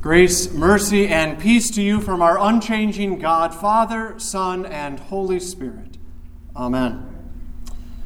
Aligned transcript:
Grace, 0.00 0.50
mercy, 0.50 1.06
and 1.08 1.38
peace 1.38 1.70
to 1.70 1.82
you 1.82 2.00
from 2.00 2.22
our 2.22 2.40
unchanging 2.40 3.18
God, 3.18 3.54
Father, 3.54 4.18
Son, 4.18 4.64
and 4.64 4.98
Holy 4.98 5.38
Spirit. 5.38 5.98
Amen. 6.56 7.06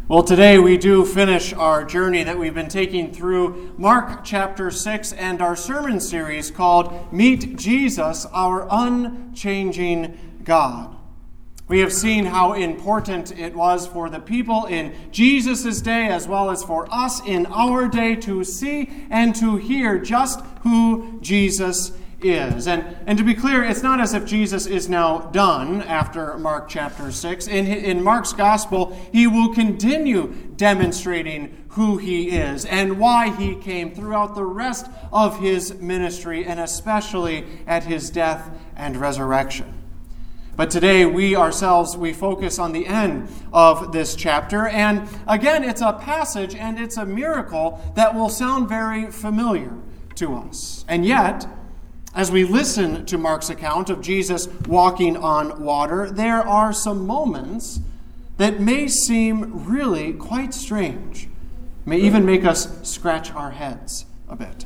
Well, 0.09 0.25
today 0.25 0.59
we 0.59 0.77
do 0.77 1.05
finish 1.05 1.53
our 1.53 1.85
journey 1.85 2.25
that 2.25 2.37
we've 2.37 2.53
been 2.53 2.67
taking 2.67 3.13
through 3.13 3.77
Mark 3.79 4.25
chapter 4.25 4.73
6 4.73 5.13
and 5.13 5.41
our 5.41 5.55
sermon 5.55 6.01
series 6.01 6.51
called 6.51 7.13
Meet 7.13 7.55
Jesus, 7.57 8.27
Our 8.27 8.67
Unchanging 8.73 10.41
God. 10.43 10.97
We 11.75 11.81
have 11.81 11.93
seen 11.93 12.27
how 12.27 12.53
important 12.53 13.37
it 13.37 13.53
was 13.53 13.85
for 13.85 14.09
the 14.09 14.21
people 14.21 14.67
in 14.67 14.95
Jesus' 15.11 15.81
day 15.81 16.07
as 16.07 16.29
well 16.29 16.51
as 16.51 16.63
for 16.63 16.87
us 16.89 17.21
in 17.27 17.47
our 17.47 17.89
day 17.89 18.15
to 18.15 18.45
see 18.45 18.89
and 19.11 19.35
to 19.35 19.57
hear 19.57 19.99
just 19.99 20.39
who 20.63 21.19
Jesus 21.21 21.91
is. 22.23 22.69
And, 22.69 22.97
and 23.09 23.19
to 23.19 23.25
be 23.25 23.35
clear, 23.35 23.65
it's 23.65 23.83
not 23.83 23.99
as 23.99 24.15
if 24.15 24.25
Jesus 24.25 24.67
is 24.67 24.89
now 24.89 25.19
done 25.33 25.83
after 25.83 26.39
Mark 26.39 26.69
chapter 26.69 27.11
6. 27.11 27.49
In, 27.49 27.67
in 27.67 28.05
Mark's 28.05 28.33
gospel, 28.33 28.97
he 29.11 29.27
will 29.27 29.53
continue 29.53 30.29
demonstrating 30.55 31.65
who 31.71 31.97
he 31.97 32.31
is 32.31 32.65
and 32.67 33.01
why 33.01 33.35
he 33.35 33.57
came 33.57 33.93
throughout 33.93 34.37
the 34.37 34.45
rest 34.45 34.87
of 35.13 35.41
his 35.41 35.75
ministry, 35.81 36.47
and 36.47 36.61
especially 36.61 37.45
at 37.67 37.83
his 37.83 38.11
death 38.11 38.49
and 38.77 38.97
resurrection. 38.97 39.84
But 40.57 40.71
today 40.71 41.05
we 41.05 41.35
ourselves 41.35 41.97
we 41.97 42.13
focus 42.13 42.59
on 42.59 42.73
the 42.73 42.87
end 42.87 43.29
of 43.53 43.93
this 43.93 44.15
chapter 44.15 44.69
and 44.69 45.09
again 45.27 45.65
it's 45.65 45.81
a 45.81 45.93
passage 45.93 46.55
and 46.55 46.79
it's 46.79 46.97
a 46.97 47.05
miracle 47.05 47.81
that 47.97 48.15
will 48.15 48.29
sound 48.29 48.69
very 48.69 49.11
familiar 49.11 49.77
to 50.17 50.35
us. 50.35 50.85
And 50.87 51.05
yet 51.05 51.47
as 52.15 52.31
we 52.31 52.45
listen 52.45 53.05
to 53.07 53.19
Mark's 53.19 53.51
account 53.51 53.91
of 53.91 54.01
Jesus 54.01 54.47
walking 54.69 55.17
on 55.17 55.61
water, 55.65 56.09
there 56.09 56.47
are 56.47 56.73
some 56.73 57.05
moments 57.05 57.81
that 58.37 58.61
may 58.61 58.87
seem 58.87 59.67
really 59.67 60.13
quite 60.13 60.55
strange, 60.55 61.29
may 61.85 61.99
even 61.99 62.25
make 62.25 62.45
us 62.45 62.89
scratch 62.89 63.33
our 63.33 63.51
heads 63.51 64.07
a 64.29 64.37
bit. 64.37 64.65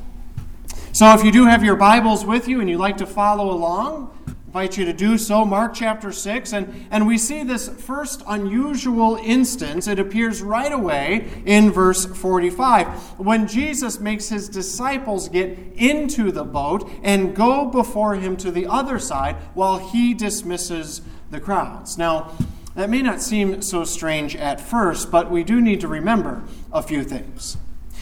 So, 0.91 1.11
if 1.13 1.23
you 1.23 1.31
do 1.31 1.45
have 1.45 1.63
your 1.63 1.75
Bibles 1.75 2.25
with 2.25 2.47
you 2.47 2.61
and 2.61 2.69
you 2.69 2.77
like 2.77 2.97
to 2.97 3.05
follow 3.05 3.51
along, 3.51 4.15
invite 4.49 4.79
you 4.79 4.85
to 4.85 4.93
do 4.93 5.15
so. 5.15 5.45
Mark 5.45 5.75
chapter 5.75 6.11
6. 6.11 6.53
And, 6.53 6.87
and 6.89 7.05
we 7.05 7.19
see 7.19 7.43
this 7.43 7.69
first 7.69 8.23
unusual 8.25 9.15
instance. 9.23 9.87
It 9.87 9.99
appears 9.99 10.41
right 10.41 10.71
away 10.71 11.29
in 11.45 11.71
verse 11.71 12.07
45 12.07 13.19
when 13.19 13.47
Jesus 13.47 13.99
makes 13.99 14.29
his 14.29 14.49
disciples 14.49 15.29
get 15.29 15.55
into 15.75 16.31
the 16.31 16.43
boat 16.43 16.89
and 17.03 17.35
go 17.35 17.67
before 17.67 18.15
him 18.15 18.35
to 18.37 18.49
the 18.49 18.65
other 18.65 18.97
side 18.97 19.35
while 19.53 19.77
he 19.77 20.15
dismisses 20.15 21.03
the 21.29 21.39
crowds. 21.39 21.95
Now, 21.95 22.35
that 22.73 22.89
may 22.89 23.03
not 23.03 23.21
seem 23.21 23.61
so 23.61 23.83
strange 23.83 24.35
at 24.35 24.59
first, 24.59 25.11
but 25.11 25.29
we 25.29 25.43
do 25.43 25.61
need 25.61 25.79
to 25.81 25.87
remember 25.87 26.41
a 26.73 26.81
few 26.81 27.03
things. 27.03 27.55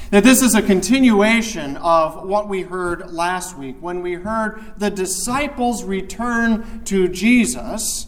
That 0.09 0.23
this 0.23 0.41
is 0.41 0.55
a 0.55 0.61
continuation 0.61 1.75
of 1.77 2.23
what 2.25 2.47
we 2.47 2.61
heard 2.61 3.11
last 3.11 3.57
week. 3.57 3.75
When 3.81 4.01
we 4.01 4.13
heard 4.13 4.61
the 4.77 4.89
disciples 4.89 5.83
return 5.83 6.83
to 6.85 7.09
Jesus 7.09 8.07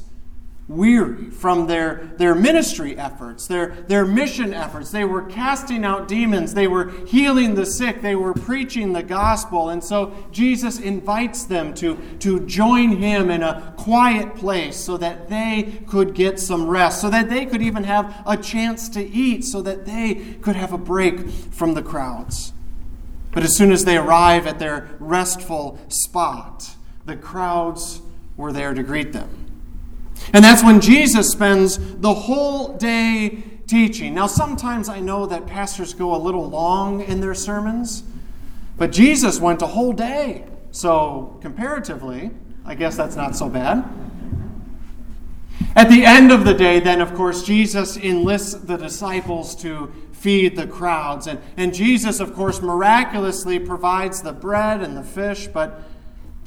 weary 0.70 1.32
from 1.32 1.66
their, 1.66 2.12
their 2.18 2.36
ministry 2.36 2.96
efforts, 2.96 3.48
their, 3.48 3.72
their 3.88 4.06
mission 4.06 4.54
efforts. 4.54 4.92
They 4.92 5.04
were 5.04 5.24
casting 5.24 5.84
out 5.84 6.08
demons, 6.08 6.54
they 6.54 6.68
were 6.68 6.92
healing 7.08 7.56
the 7.56 7.66
sick, 7.66 8.02
they 8.02 8.16
were 8.16 8.36
preaching 8.36 8.94
the 8.94 9.02
gospel. 9.02 9.70
And 9.70 9.84
so 9.84 10.14
Jesus 10.32 10.80
invites 10.80 11.44
them 11.44 11.74
to, 11.76 11.98
to 12.20 12.46
join 12.46 12.98
him 12.98 13.32
in 13.32 13.42
a 13.42 13.74
quiet 13.78 14.36
place 14.36 14.78
so 14.78 14.96
that 14.98 15.28
they 15.28 15.82
could 15.88 16.14
get 16.14 16.40
some 16.40 16.68
rest, 16.68 17.02
so 17.02 17.10
that 17.10 17.30
they 17.30 17.48
could 17.48 17.64
even 17.64 17.84
have 17.84 18.22
a 18.28 18.38
chance 18.38 18.88
to 18.90 19.04
eat, 19.04 19.44
so 19.44 19.64
that 19.64 19.88
they 19.88 20.38
could 20.42 20.56
have 20.56 20.72
a 20.72 20.78
break 20.78 21.28
from 21.30 21.74
the 21.74 21.82
crowds. 21.82 22.54
But 23.32 23.44
as 23.44 23.58
soon 23.58 23.72
as 23.72 23.86
they 23.86 23.98
arrive 23.98 24.46
at 24.46 24.60
their 24.60 24.90
restful 25.00 25.80
spot, 25.88 26.76
the 27.06 27.16
crowds 27.16 28.02
were 28.38 28.52
there 28.52 28.76
to 28.76 28.84
greet 28.84 29.14
them. 29.14 29.49
And 30.34 30.44
that's 30.44 30.64
when 30.64 30.82
Jesus 30.82 31.30
spends 31.30 31.78
the 31.98 32.14
whole 32.14 32.78
day 32.78 33.44
teaching. 33.68 34.16
Now, 34.16 34.28
sometimes 34.28 34.90
I 34.90 35.00
know 35.00 35.26
that 35.28 35.48
pastors 35.48 35.94
go 35.94 36.16
a 36.16 36.18
little 36.18 36.50
long 36.50 37.02
in 37.02 37.22
their 37.22 37.36
sermons, 37.36 38.04
but 38.78 38.92
Jesus 38.92 39.40
went 39.40 39.62
a 39.62 39.68
whole 39.68 39.94
day. 39.94 40.46
So, 40.72 41.38
comparatively, 41.42 42.32
I 42.66 42.76
guess 42.76 42.96
that's 42.96 43.16
not 43.16 43.36
so 43.36 43.50
bad. 43.50 43.84
At 45.76 45.90
the 45.90 46.06
end 46.06 46.32
of 46.32 46.46
the 46.46 46.54
day, 46.54 46.80
then, 46.80 47.02
of 47.02 47.14
course, 47.14 47.44
Jesus 47.44 47.98
enlists 47.98 48.54
the 48.54 48.78
disciples 48.78 49.56
to 49.58 49.92
feed 50.12 50.56
the 50.56 50.68
crowds. 50.68 51.28
And, 51.28 51.40
and 51.58 51.74
Jesus, 51.74 52.20
of 52.20 52.34
course, 52.34 52.62
miraculously 52.62 53.60
provides 53.60 54.22
the 54.22 54.34
bread 54.34 54.82
and 54.82 54.98
the 54.98 55.04
fish, 55.04 55.48
but 55.48 55.82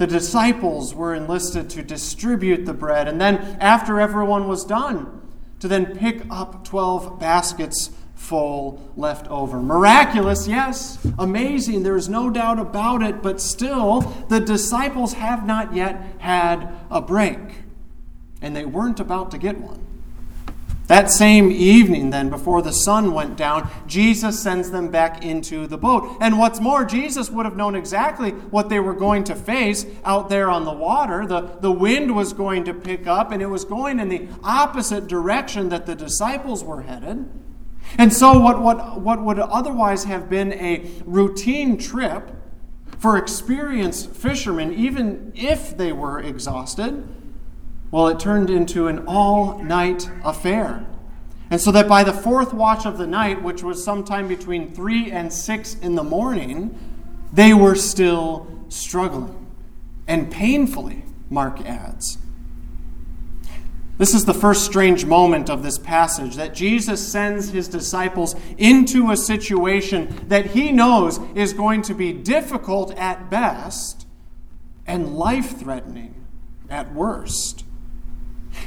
the 0.02 0.06
disciples 0.08 0.96
were 0.96 1.14
enlisted 1.14 1.70
to 1.70 1.80
distribute 1.80 2.66
the 2.66 2.74
bread, 2.74 3.06
and 3.06 3.20
then, 3.20 3.36
after 3.60 4.00
everyone 4.00 4.48
was 4.48 4.64
done, 4.64 5.22
to 5.60 5.68
then 5.68 5.96
pick 5.96 6.24
up 6.28 6.64
12 6.64 7.20
baskets 7.20 7.90
full 8.16 8.92
left 8.96 9.28
over. 9.28 9.62
Miraculous, 9.62 10.48
yes, 10.48 10.98
amazing, 11.20 11.84
there 11.84 11.94
is 11.94 12.08
no 12.08 12.30
doubt 12.30 12.58
about 12.58 13.00
it, 13.00 13.22
but 13.22 13.40
still, 13.40 14.00
the 14.28 14.40
disciples 14.40 15.12
have 15.12 15.46
not 15.46 15.72
yet 15.72 16.02
had 16.18 16.74
a 16.90 17.00
break, 17.00 17.38
and 18.40 18.56
they 18.56 18.64
weren't 18.64 18.98
about 18.98 19.30
to 19.30 19.38
get 19.38 19.58
one. 19.58 19.86
That 20.88 21.10
same 21.10 21.50
evening, 21.50 22.10
then, 22.10 22.28
before 22.28 22.60
the 22.60 22.72
sun 22.72 23.14
went 23.14 23.36
down, 23.36 23.70
Jesus 23.86 24.42
sends 24.42 24.70
them 24.70 24.90
back 24.90 25.24
into 25.24 25.66
the 25.66 25.78
boat. 25.78 26.18
And 26.20 26.38
what's 26.38 26.60
more, 26.60 26.84
Jesus 26.84 27.30
would 27.30 27.46
have 27.46 27.56
known 27.56 27.76
exactly 27.76 28.32
what 28.32 28.68
they 28.68 28.80
were 28.80 28.94
going 28.94 29.24
to 29.24 29.36
face 29.36 29.86
out 30.04 30.28
there 30.28 30.50
on 30.50 30.64
the 30.64 30.72
water. 30.72 31.24
The, 31.24 31.42
the 31.60 31.70
wind 31.70 32.14
was 32.14 32.32
going 32.32 32.64
to 32.64 32.74
pick 32.74 33.06
up, 33.06 33.30
and 33.30 33.40
it 33.40 33.46
was 33.46 33.64
going 33.64 34.00
in 34.00 34.08
the 34.08 34.26
opposite 34.42 35.06
direction 35.06 35.68
that 35.68 35.86
the 35.86 35.94
disciples 35.94 36.64
were 36.64 36.82
headed. 36.82 37.28
And 37.96 38.12
so, 38.12 38.38
what, 38.40 38.60
what, 38.60 39.00
what 39.00 39.22
would 39.22 39.38
otherwise 39.38 40.04
have 40.04 40.28
been 40.28 40.52
a 40.54 40.90
routine 41.04 41.78
trip 41.78 42.30
for 42.98 43.16
experienced 43.16 44.10
fishermen, 44.10 44.72
even 44.74 45.32
if 45.34 45.76
they 45.76 45.92
were 45.92 46.20
exhausted, 46.20 47.06
well, 47.92 48.08
it 48.08 48.18
turned 48.18 48.50
into 48.50 48.88
an 48.88 49.04
all 49.06 49.62
night 49.62 50.10
affair. 50.24 50.84
And 51.50 51.60
so 51.60 51.70
that 51.72 51.86
by 51.86 52.02
the 52.02 52.14
fourth 52.14 52.54
watch 52.54 52.86
of 52.86 52.96
the 52.96 53.06
night, 53.06 53.42
which 53.42 53.62
was 53.62 53.84
sometime 53.84 54.26
between 54.26 54.72
3 54.72 55.12
and 55.12 55.30
6 55.30 55.74
in 55.76 55.94
the 55.94 56.02
morning, 56.02 56.76
they 57.30 57.52
were 57.52 57.74
still 57.74 58.48
struggling. 58.70 59.46
And 60.08 60.32
painfully, 60.32 61.04
Mark 61.28 61.60
adds. 61.60 62.16
This 63.98 64.14
is 64.14 64.24
the 64.24 64.32
first 64.32 64.64
strange 64.64 65.04
moment 65.04 65.50
of 65.50 65.62
this 65.62 65.78
passage 65.78 66.36
that 66.36 66.54
Jesus 66.54 67.06
sends 67.06 67.50
his 67.50 67.68
disciples 67.68 68.34
into 68.56 69.10
a 69.10 69.16
situation 69.18 70.24
that 70.28 70.46
he 70.46 70.72
knows 70.72 71.20
is 71.34 71.52
going 71.52 71.82
to 71.82 71.94
be 71.94 72.14
difficult 72.14 72.96
at 72.96 73.28
best 73.28 74.06
and 74.86 75.14
life 75.14 75.58
threatening 75.58 76.24
at 76.70 76.94
worst. 76.94 77.61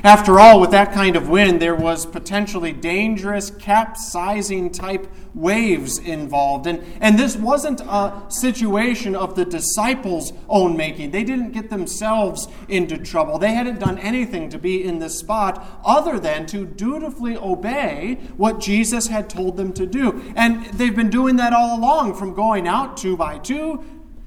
After 0.03 0.39
all, 0.39 0.59
with 0.59 0.71
that 0.71 0.91
kind 0.91 1.15
of 1.15 1.29
wind, 1.29 1.61
there 1.61 1.75
was 1.75 2.05
potentially 2.05 2.71
dangerous, 2.71 3.49
capsizing 3.51 4.71
type 4.71 5.07
waves 5.33 5.97
involved. 5.97 6.67
And, 6.67 6.83
and 7.01 7.17
this 7.17 7.35
wasn't 7.35 7.81
a 7.81 8.23
situation 8.29 9.15
of 9.15 9.35
the 9.35 9.45
disciples' 9.45 10.31
own 10.47 10.77
making. 10.77 11.11
They 11.11 11.23
didn't 11.23 11.51
get 11.51 11.69
themselves 11.69 12.47
into 12.69 12.97
trouble. 12.97 13.37
They 13.37 13.53
hadn't 13.53 13.79
done 13.79 13.97
anything 13.99 14.49
to 14.49 14.57
be 14.57 14.83
in 14.83 14.99
this 14.99 15.19
spot 15.19 15.65
other 15.83 16.19
than 16.19 16.45
to 16.47 16.65
dutifully 16.65 17.35
obey 17.37 18.19
what 18.37 18.59
Jesus 18.59 19.07
had 19.07 19.29
told 19.29 19.57
them 19.57 19.73
to 19.73 19.85
do. 19.85 20.23
And 20.35 20.65
they've 20.65 20.95
been 20.95 21.09
doing 21.09 21.35
that 21.37 21.53
all 21.53 21.77
along, 21.77 22.15
from 22.15 22.33
going 22.33 22.67
out 22.67 22.97
two 22.97 23.17
by 23.17 23.39
two 23.39 23.83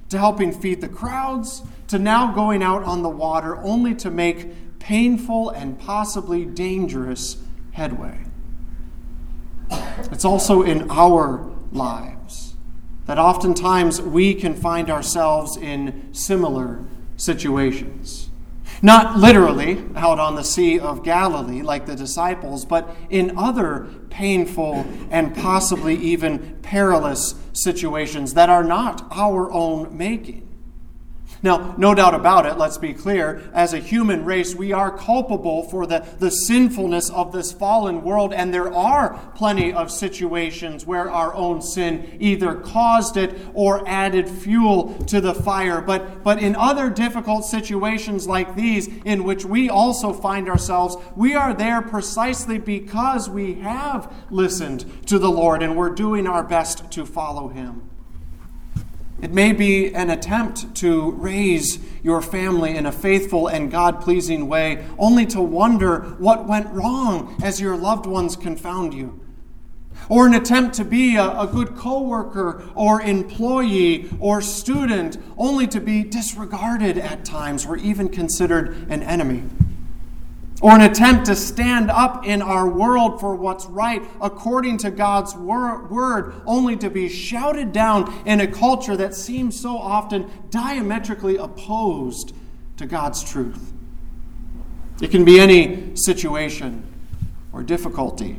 to 0.09 0.19
helping 0.19 0.53
feed 0.53 0.81
the 0.81 0.89
crowds 0.89 1.63
to 1.89 1.99
now 1.99 2.33
going 2.33 2.63
out 2.63 2.83
on 2.83 3.03
the 3.03 3.09
water 3.09 3.57
only 3.59 3.95
to 3.95 4.11
make 4.11 4.49
painful 4.89 5.51
and 5.51 5.79
possibly 5.79 6.47
dangerous 6.47 7.37
headway. 7.73 8.19
It's 10.11 10.25
also 10.25 10.63
in 10.63 10.91
our 10.91 11.47
lives 11.71 12.55
that 13.05 13.19
oftentimes 13.19 14.01
we 14.01 14.33
can 14.33 14.55
find 14.55 14.89
ourselves 14.89 15.59
in 15.59 16.09
similar 16.15 16.87
situations. 17.19 18.31
Not 18.81 19.19
literally 19.19 19.85
out 19.95 20.19
on 20.19 20.37
the 20.37 20.43
Sea 20.43 20.81
of 20.81 21.05
Galilee 21.05 21.61
like 21.61 21.85
the 21.85 21.95
disciples, 21.95 22.65
but 22.65 22.97
in 23.11 23.37
other 23.37 23.89
painful 24.09 24.87
and 25.11 25.37
possibly 25.37 25.97
even 25.97 26.61
perilous 26.63 27.35
situations 27.53 28.33
that 28.33 28.49
are 28.49 28.65
not 28.65 29.07
our 29.11 29.53
own 29.53 29.95
making. 29.95 30.48
Now, 31.43 31.75
no 31.79 31.95
doubt 31.95 32.15
about 32.15 32.47
it, 32.47 32.59
let's 32.59 32.79
be 32.79 32.93
clear, 32.93 33.49
as 33.53 33.73
a 33.73 33.79
human 33.79 34.25
race, 34.25 34.55
we 34.55 34.73
are 34.73 34.97
culpable 34.97 35.63
for 35.65 35.87
the, 35.87 36.05
the 36.19 36.31
sinfulness 36.31 37.11
of 37.11 37.33
this 37.33 37.53
fallen 37.53 38.03
world, 38.03 38.33
and 38.33 38.53
there 38.53 38.73
are 38.73 39.19
plenty 39.37 39.73
of 39.73 39.91
situations 39.91 40.85
where 40.85 41.11
our 41.11 41.33
own 41.35 41.63
sin 41.63 42.17
either 42.19 42.57
caused 42.57 43.17
it 43.17 43.39
or 43.55 43.87
added 43.89 44.29
fuel 44.29 44.95
to 45.07 45.21
the 45.21 45.35
fire. 45.35 45.81
But, 45.81 46.25
but 46.25 46.43
in 46.43 46.57
other 46.57 46.91
difficult 46.91 47.45
situations 47.45 48.27
like 48.27 48.57
these, 48.57 48.89
in 49.05 49.23
which 49.23 49.45
we 49.45 49.71
also 49.71 50.13
find 50.13 50.49
ourselves, 50.49 50.97
we 51.15 51.35
are 51.35 51.55
there 51.55 51.83
precisely 51.83 52.59
because 52.59 53.31
we 53.31 53.55
have 53.55 54.13
listened 54.31 55.07
to 55.07 55.19
the 55.19 55.31
Lord 55.31 55.63
and 55.63 55.77
we're 55.77 55.95
doing 55.95 56.27
our 56.27 56.43
best 56.43 56.91
to 56.93 57.07
follow 57.07 57.49
Him. 57.49 57.89
It 59.21 59.33
may 59.33 59.53
be 59.53 59.93
an 59.95 60.11
attempt 60.11 60.77
to 60.77 61.11
raise 61.13 61.81
your 62.05 62.23
family 62.23 62.77
in 62.77 62.87
a 62.87 62.93
faithful 62.93 63.49
and 63.49 63.71
God 63.71 64.01
pleasing 64.01 64.49
way, 64.49 64.85
only 64.97 65.27
to 65.27 65.41
wonder 65.41 66.01
what 66.19 66.47
went 66.47 66.73
wrong 66.73 67.37
as 67.43 67.61
your 67.61 67.77
loved 67.77 68.07
ones 68.07 68.37
confound 68.37 68.95
you. 68.95 69.21
Or 70.09 70.27
an 70.27 70.35
attempt 70.35 70.77
to 70.77 70.85
be 70.85 71.17
a, 71.17 71.41
a 71.41 71.49
good 71.49 71.75
coworker 71.75 72.63
or 72.77 73.03
employee 73.03 74.09
or 74.21 74.41
student, 74.41 75.19
only 75.37 75.67
to 75.67 75.81
be 75.81 76.05
disregarded 76.05 76.97
at 76.97 77.25
times 77.25 77.67
or 77.67 77.77
even 77.77 78.09
considered 78.09 78.89
an 78.89 79.03
enemy 79.03 79.43
or 80.61 80.73
an 80.73 80.81
attempt 80.81 81.27
to 81.27 81.37
stand 81.37 81.91
up 81.91 82.27
in 82.27 82.43
our 82.43 82.69
world 82.69 83.21
for 83.21 83.35
what's 83.37 83.67
right 83.67 84.03
according 84.21 84.79
to 84.79 84.91
God's 84.91 85.37
word, 85.37 86.35
only 86.47 86.77
to 86.77 86.91
be 86.91 87.09
shouted 87.09 87.73
down 87.73 88.13
in 88.27 88.41
a 88.41 88.47
culture 88.47 88.97
that 88.97 89.15
seems 89.15 89.59
so 89.59 89.77
often 89.79 90.31
diametrically 90.51 91.37
opposed 91.37 92.35
to 92.77 92.87
God's 92.87 93.23
truth. 93.23 93.73
It 95.01 95.11
can 95.13 95.25
be 95.25 95.39
any 95.39 95.95
situation 95.95 96.85
or 97.53 97.63
difficulty 97.63 98.39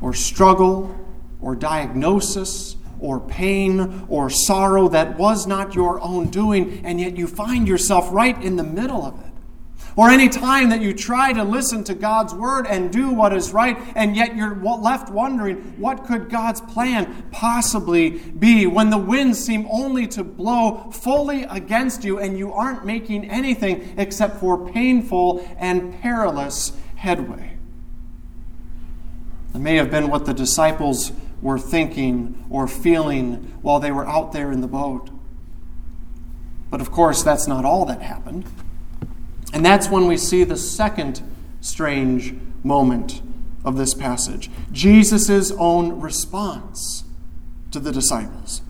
or 0.00 0.14
struggle 0.14 0.94
or 1.40 1.54
diagnosis 1.54 2.76
or 3.00 3.20
pain 3.20 4.06
or 4.08 4.30
sorrow 4.30 4.88
that 4.88 5.18
was 5.18 5.46
not 5.46 5.74
your 5.74 6.00
own 6.00 6.30
doing, 6.30 6.80
and 6.84 6.98
yet 6.98 7.18
you 7.18 7.26
find 7.26 7.68
yourself 7.68 8.08
right 8.10 8.42
in 8.42 8.56
the 8.56 8.62
middle 8.62 9.04
of 9.04 9.20
it. 9.20 9.23
Or 9.96 10.10
any 10.10 10.28
time 10.28 10.70
that 10.70 10.80
you 10.80 10.92
try 10.92 11.32
to 11.32 11.44
listen 11.44 11.84
to 11.84 11.94
God's 11.94 12.34
word 12.34 12.66
and 12.66 12.92
do 12.92 13.10
what 13.10 13.32
is 13.32 13.52
right, 13.52 13.78
and 13.94 14.16
yet 14.16 14.34
you're 14.34 14.56
left 14.56 15.08
wondering, 15.08 15.56
what 15.78 16.04
could 16.04 16.28
God's 16.28 16.60
plan 16.60 17.26
possibly 17.30 18.10
be 18.10 18.66
when 18.66 18.90
the 18.90 18.98
winds 18.98 19.38
seem 19.38 19.68
only 19.70 20.08
to 20.08 20.24
blow 20.24 20.90
fully 20.90 21.44
against 21.44 22.02
you 22.02 22.18
and 22.18 22.36
you 22.36 22.52
aren't 22.52 22.84
making 22.84 23.30
anything 23.30 23.94
except 23.96 24.40
for 24.40 24.68
painful 24.68 25.48
and 25.58 26.00
perilous 26.00 26.72
headway? 26.96 27.56
It 29.54 29.58
may 29.58 29.76
have 29.76 29.92
been 29.92 30.08
what 30.08 30.26
the 30.26 30.34
disciples 30.34 31.12
were 31.40 31.58
thinking 31.58 32.44
or 32.50 32.66
feeling 32.66 33.54
while 33.62 33.78
they 33.78 33.92
were 33.92 34.08
out 34.08 34.32
there 34.32 34.50
in 34.50 34.60
the 34.60 34.66
boat. 34.66 35.10
But 36.68 36.80
of 36.80 36.90
course, 36.90 37.22
that's 37.22 37.46
not 37.46 37.64
all 37.64 37.84
that 37.84 38.02
happened. 38.02 38.46
And 39.54 39.64
that's 39.64 39.88
when 39.88 40.08
we 40.08 40.16
see 40.16 40.42
the 40.42 40.56
second 40.56 41.22
strange 41.60 42.34
moment 42.64 43.22
of 43.64 43.76
this 43.78 43.94
passage 43.94 44.50
Jesus' 44.72 45.52
own 45.52 46.00
response 46.00 47.04
to 47.70 47.78
the 47.78 47.92
disciples. 47.92 48.62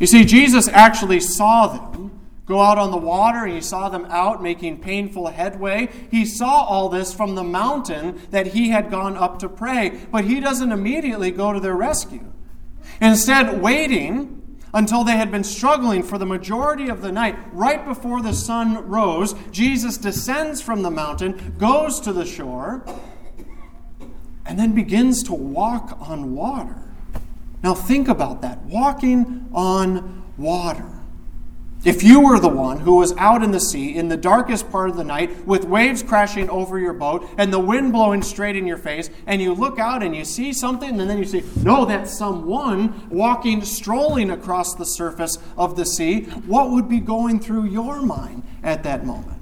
You 0.00 0.06
see, 0.06 0.24
Jesus 0.24 0.66
actually 0.68 1.20
saw 1.20 1.66
them 1.68 2.18
go 2.46 2.60
out 2.60 2.78
on 2.78 2.90
the 2.90 2.96
water 2.96 3.44
and 3.44 3.52
he 3.54 3.60
saw 3.60 3.88
them 3.88 4.06
out 4.06 4.42
making 4.42 4.80
painful 4.80 5.26
headway. 5.26 5.88
He 6.10 6.24
saw 6.24 6.64
all 6.64 6.88
this 6.88 7.12
from 7.12 7.34
the 7.34 7.44
mountain 7.44 8.20
that 8.30 8.48
he 8.48 8.70
had 8.70 8.90
gone 8.90 9.16
up 9.16 9.40
to 9.40 9.48
pray, 9.48 10.00
but 10.10 10.24
he 10.24 10.40
doesn't 10.40 10.72
immediately 10.72 11.32
go 11.32 11.52
to 11.52 11.60
their 11.60 11.74
rescue. 11.74 12.32
Instead, 13.00 13.60
waiting 13.60 14.42
until 14.74 15.04
they 15.04 15.16
had 15.16 15.30
been 15.30 15.44
struggling 15.44 16.02
for 16.02 16.18
the 16.18 16.26
majority 16.26 16.88
of 16.88 17.02
the 17.02 17.12
night. 17.12 17.36
Right 17.52 17.84
before 17.84 18.22
the 18.22 18.32
sun 18.32 18.86
rose, 18.88 19.34
Jesus 19.50 19.96
descends 19.96 20.60
from 20.60 20.82
the 20.82 20.90
mountain, 20.90 21.54
goes 21.58 22.00
to 22.00 22.12
the 22.12 22.26
shore, 22.26 22.84
and 24.44 24.58
then 24.58 24.74
begins 24.74 25.22
to 25.24 25.34
walk 25.34 25.96
on 26.00 26.34
water. 26.34 26.82
Now, 27.62 27.74
think 27.74 28.08
about 28.08 28.42
that 28.42 28.62
walking 28.62 29.48
on 29.52 30.24
water. 30.36 30.95
If 31.86 32.02
you 32.02 32.20
were 32.20 32.40
the 32.40 32.48
one 32.48 32.80
who 32.80 32.96
was 32.96 33.16
out 33.16 33.44
in 33.44 33.52
the 33.52 33.60
sea 33.60 33.94
in 33.94 34.08
the 34.08 34.16
darkest 34.16 34.72
part 34.72 34.90
of 34.90 34.96
the 34.96 35.04
night 35.04 35.46
with 35.46 35.66
waves 35.66 36.02
crashing 36.02 36.50
over 36.50 36.80
your 36.80 36.92
boat 36.92 37.30
and 37.38 37.52
the 37.52 37.60
wind 37.60 37.92
blowing 37.92 38.22
straight 38.22 38.56
in 38.56 38.66
your 38.66 38.76
face, 38.76 39.08
and 39.24 39.40
you 39.40 39.54
look 39.54 39.78
out 39.78 40.02
and 40.02 40.14
you 40.16 40.24
see 40.24 40.52
something, 40.52 41.00
and 41.00 41.08
then 41.08 41.16
you 41.16 41.24
say, 41.24 41.44
No, 41.62 41.84
that's 41.84 42.12
someone 42.12 43.08
walking, 43.08 43.64
strolling 43.64 44.30
across 44.32 44.74
the 44.74 44.84
surface 44.84 45.38
of 45.56 45.76
the 45.76 45.86
sea, 45.86 46.22
what 46.24 46.70
would 46.70 46.88
be 46.88 46.98
going 46.98 47.38
through 47.38 47.66
your 47.66 48.02
mind 48.02 48.42
at 48.64 48.82
that 48.82 49.06
moment? 49.06 49.40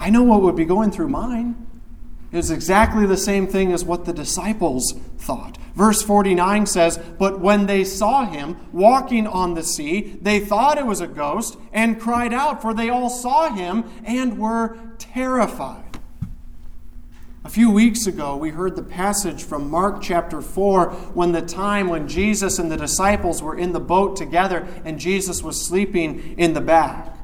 I 0.00 0.08
know 0.08 0.22
what 0.22 0.40
would 0.40 0.56
be 0.56 0.64
going 0.64 0.90
through 0.90 1.10
mine. 1.10 1.66
It's 2.32 2.50
exactly 2.50 3.06
the 3.06 3.16
same 3.16 3.46
thing 3.46 3.72
as 3.72 3.84
what 3.84 4.04
the 4.04 4.12
disciples 4.12 4.92
thought. 5.18 5.58
Verse 5.74 6.02
49 6.02 6.66
says, 6.66 6.98
But 7.18 7.40
when 7.40 7.66
they 7.66 7.84
saw 7.84 8.24
him 8.24 8.56
walking 8.72 9.26
on 9.26 9.54
the 9.54 9.64
sea, 9.64 10.18
they 10.20 10.38
thought 10.38 10.78
it 10.78 10.86
was 10.86 11.00
a 11.00 11.08
ghost 11.08 11.56
and 11.72 12.00
cried 12.00 12.32
out, 12.32 12.62
for 12.62 12.72
they 12.72 12.88
all 12.88 13.10
saw 13.10 13.52
him 13.52 13.84
and 14.04 14.38
were 14.38 14.76
terrified. 14.98 15.84
A 17.42 17.48
few 17.48 17.70
weeks 17.70 18.06
ago, 18.06 18.36
we 18.36 18.50
heard 18.50 18.76
the 18.76 18.82
passage 18.82 19.42
from 19.42 19.70
Mark 19.70 20.02
chapter 20.02 20.42
4 20.42 20.90
when 21.14 21.32
the 21.32 21.42
time 21.42 21.88
when 21.88 22.06
Jesus 22.06 22.58
and 22.58 22.70
the 22.70 22.76
disciples 22.76 23.42
were 23.42 23.56
in 23.56 23.72
the 23.72 23.80
boat 23.80 24.14
together 24.14 24.68
and 24.84 25.00
Jesus 25.00 25.42
was 25.42 25.66
sleeping 25.66 26.38
in 26.38 26.52
the 26.52 26.60
back. 26.60 27.16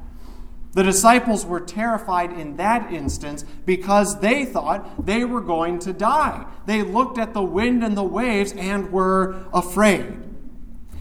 The 0.77 0.83
disciples 0.83 1.47
were 1.47 1.61
terrified 1.61 2.33
in 2.39 2.59
that 2.59 2.93
instance 2.93 3.47
because 3.65 4.21
they 4.21 4.45
thought 4.45 5.07
they 5.07 5.25
were 5.25 5.41
going 5.41 5.79
to 5.79 5.95
die. 5.95 6.45
They 6.67 6.83
looked 6.83 7.17
at 7.17 7.33
the 7.33 7.43
wind 7.43 7.83
and 7.83 7.97
the 7.97 8.03
waves 8.05 8.53
and 8.53 8.93
were 8.93 9.37
afraid. 9.55 10.19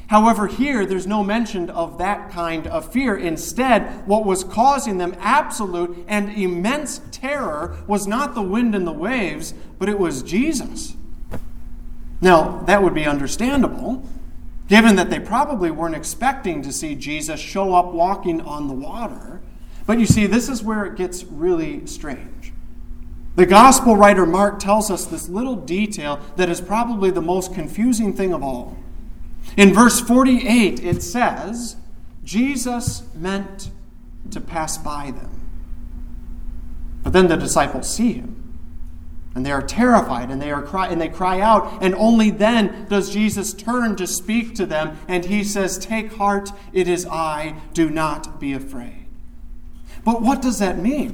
However, 0.08 0.48
here 0.48 0.86
there's 0.86 1.06
no 1.06 1.26
mention 1.26 1.70
of 1.70 1.98
that 1.98 2.32
kind 2.32 2.68
of 2.68 2.90
fear. 2.90 3.18
Instead, 3.18 4.08
what 4.08 4.24
was 4.24 4.46
causing 4.46 4.98
them 4.98 5.14
absolute 5.20 6.06
and 6.08 6.30
immense 6.30 7.02
terror 7.12 7.76
was 7.86 8.08
not 8.08 8.34
the 8.34 8.42
wind 8.42 8.76
and 8.76 8.88
the 8.88 8.94
waves, 8.94 9.54
but 9.78 9.90
it 9.90 10.00
was 10.00 10.24
Jesus. 10.24 10.96
Now, 12.22 12.60
that 12.60 12.82
would 12.82 12.94
be 12.94 13.06
understandable, 13.06 14.08
given 14.70 14.96
that 14.96 15.10
they 15.10 15.20
probably 15.20 15.70
weren't 15.70 15.96
expecting 15.96 16.62
to 16.62 16.72
see 16.72 16.96
Jesus 16.96 17.42
show 17.42 17.76
up 17.76 17.92
walking 17.92 18.40
on 18.40 18.70
the 18.70 18.74
water. 18.74 19.42
But 19.86 20.00
you 20.00 20.06
see, 20.06 20.26
this 20.26 20.50
is 20.50 20.64
where 20.64 20.86
it 20.86 20.96
gets 20.96 21.24
really 21.24 21.86
strange. 21.86 22.54
The 23.36 23.46
gospel 23.46 23.96
writer 23.96 24.26
Mark 24.26 24.60
tells 24.60 24.90
us 24.90 25.06
this 25.06 25.28
little 25.28 25.56
detail 25.56 26.20
that 26.38 26.50
is 26.50 26.62
probably 26.62 27.12
the 27.12 27.22
most 27.22 27.54
confusing 27.54 28.14
thing 28.14 28.34
of 28.34 28.42
all. 28.42 28.78
In 29.58 29.74
verse 29.74 30.00
48, 30.00 30.84
it 30.84 31.04
says, 31.04 31.76
Jesus 32.24 33.04
meant 33.14 33.70
to 34.32 34.42
pass 34.42 34.78
by 34.78 35.12
them. 35.12 35.42
But 37.04 37.14
then 37.14 37.28
the 37.28 37.36
disciples 37.36 37.94
see 37.94 38.14
him. 38.14 38.42
And 39.36 39.46
they 39.46 39.52
are 39.52 39.62
terrified 39.62 40.32
and 40.32 40.42
they 40.42 40.50
are 40.50 40.62
cry 40.62 40.88
and 40.88 41.00
they 41.00 41.10
cry 41.10 41.42
out, 41.42 41.84
and 41.84 41.94
only 41.96 42.32
then 42.32 42.88
does 42.90 43.12
Jesus 43.12 43.54
turn 43.54 43.98
to 43.98 44.08
speak 44.08 44.56
to 44.56 44.66
them, 44.66 44.98
and 45.10 45.26
he 45.26 45.44
says, 45.44 45.78
Take 45.78 46.14
heart, 46.14 46.52
it 46.72 46.88
is 46.88 47.06
I, 47.06 47.56
do 47.74 47.90
not 47.90 48.40
be 48.40 48.54
afraid. 48.54 49.05
But 50.06 50.22
what 50.22 50.42
does 50.42 50.60
that 50.60 50.78
mean? 50.78 51.14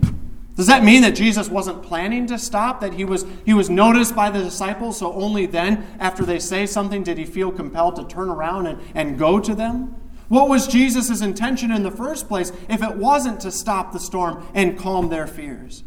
Does 0.58 0.68
that 0.68 0.84
mean 0.84 1.02
that 1.02 1.16
Jesus 1.16 1.50
wasn't 1.50 1.82
planning 1.82 2.28
to 2.28 2.38
stop, 2.38 2.82
that 2.82 2.94
he 2.94 3.06
was, 3.06 3.26
he 3.46 3.54
was 3.54 3.70
noticed 3.70 4.16
by 4.16 4.30
the 4.30 4.44
disciples, 4.44 5.00
so 5.00 5.14
only 5.14 5.46
then, 5.48 5.88
after 5.98 6.24
they 6.24 6.38
say 6.38 6.68
something, 6.68 7.02
did 7.02 7.18
he 7.18 7.26
feel 7.26 7.52
compelled 7.52 7.96
to 7.96 8.06
turn 8.06 8.30
around 8.30 8.68
and, 8.68 8.80
and 8.94 9.18
go 9.18 9.40
to 9.40 9.56
them? 9.56 9.96
What 10.28 10.50
was 10.50 10.68
Jesus' 10.68 11.22
intention 11.22 11.72
in 11.72 11.84
the 11.84 11.90
first 11.90 12.28
place 12.28 12.52
if 12.70 12.84
it 12.84 12.98
wasn't 12.98 13.40
to 13.42 13.52
stop 13.52 13.92
the 13.92 14.00
storm 14.00 14.46
and 14.54 14.78
calm 14.78 15.10
their 15.10 15.26
fears? 15.26 15.84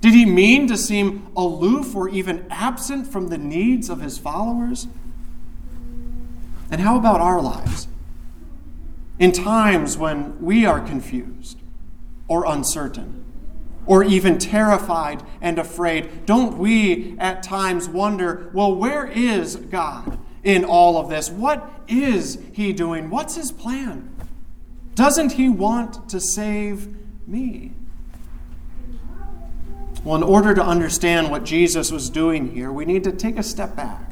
Did 0.00 0.14
he 0.14 0.26
mean 0.26 0.66
to 0.66 0.76
seem 0.76 1.28
aloof 1.36 1.94
or 1.94 2.08
even 2.08 2.44
absent 2.50 3.06
from 3.06 3.28
the 3.28 3.38
needs 3.38 3.88
of 3.88 4.00
his 4.00 4.18
followers? 4.18 4.88
And 6.72 6.80
how 6.80 6.98
about 6.98 7.20
our 7.20 7.40
lives? 7.40 7.86
In 9.20 9.30
times 9.30 9.96
when 9.96 10.40
we 10.42 10.66
are 10.66 10.80
confused, 10.80 11.61
or 12.28 12.44
uncertain 12.46 13.24
or 13.84 14.04
even 14.04 14.38
terrified 14.38 15.22
and 15.40 15.58
afraid. 15.58 16.24
Don't 16.24 16.56
we 16.56 17.16
at 17.18 17.42
times 17.42 17.88
wonder, 17.88 18.50
well, 18.52 18.74
where 18.74 19.06
is 19.06 19.56
God 19.56 20.18
in 20.44 20.64
all 20.64 20.96
of 20.98 21.08
this? 21.08 21.30
What 21.30 21.68
is 21.88 22.38
He 22.52 22.72
doing? 22.72 23.10
What's 23.10 23.34
His 23.34 23.50
plan? 23.50 24.12
Doesn't 24.94 25.32
he 25.32 25.48
want 25.48 26.08
to 26.10 26.20
save 26.20 26.94
me? 27.26 27.72
Well, 30.04 30.16
in 30.16 30.22
order 30.22 30.54
to 30.54 30.62
understand 30.62 31.30
what 31.30 31.44
Jesus 31.44 31.90
was 31.90 32.10
doing 32.10 32.52
here, 32.52 32.70
we 32.72 32.84
need 32.84 33.04
to 33.04 33.12
take 33.12 33.38
a 33.38 33.42
step 33.42 33.74
back 33.76 34.11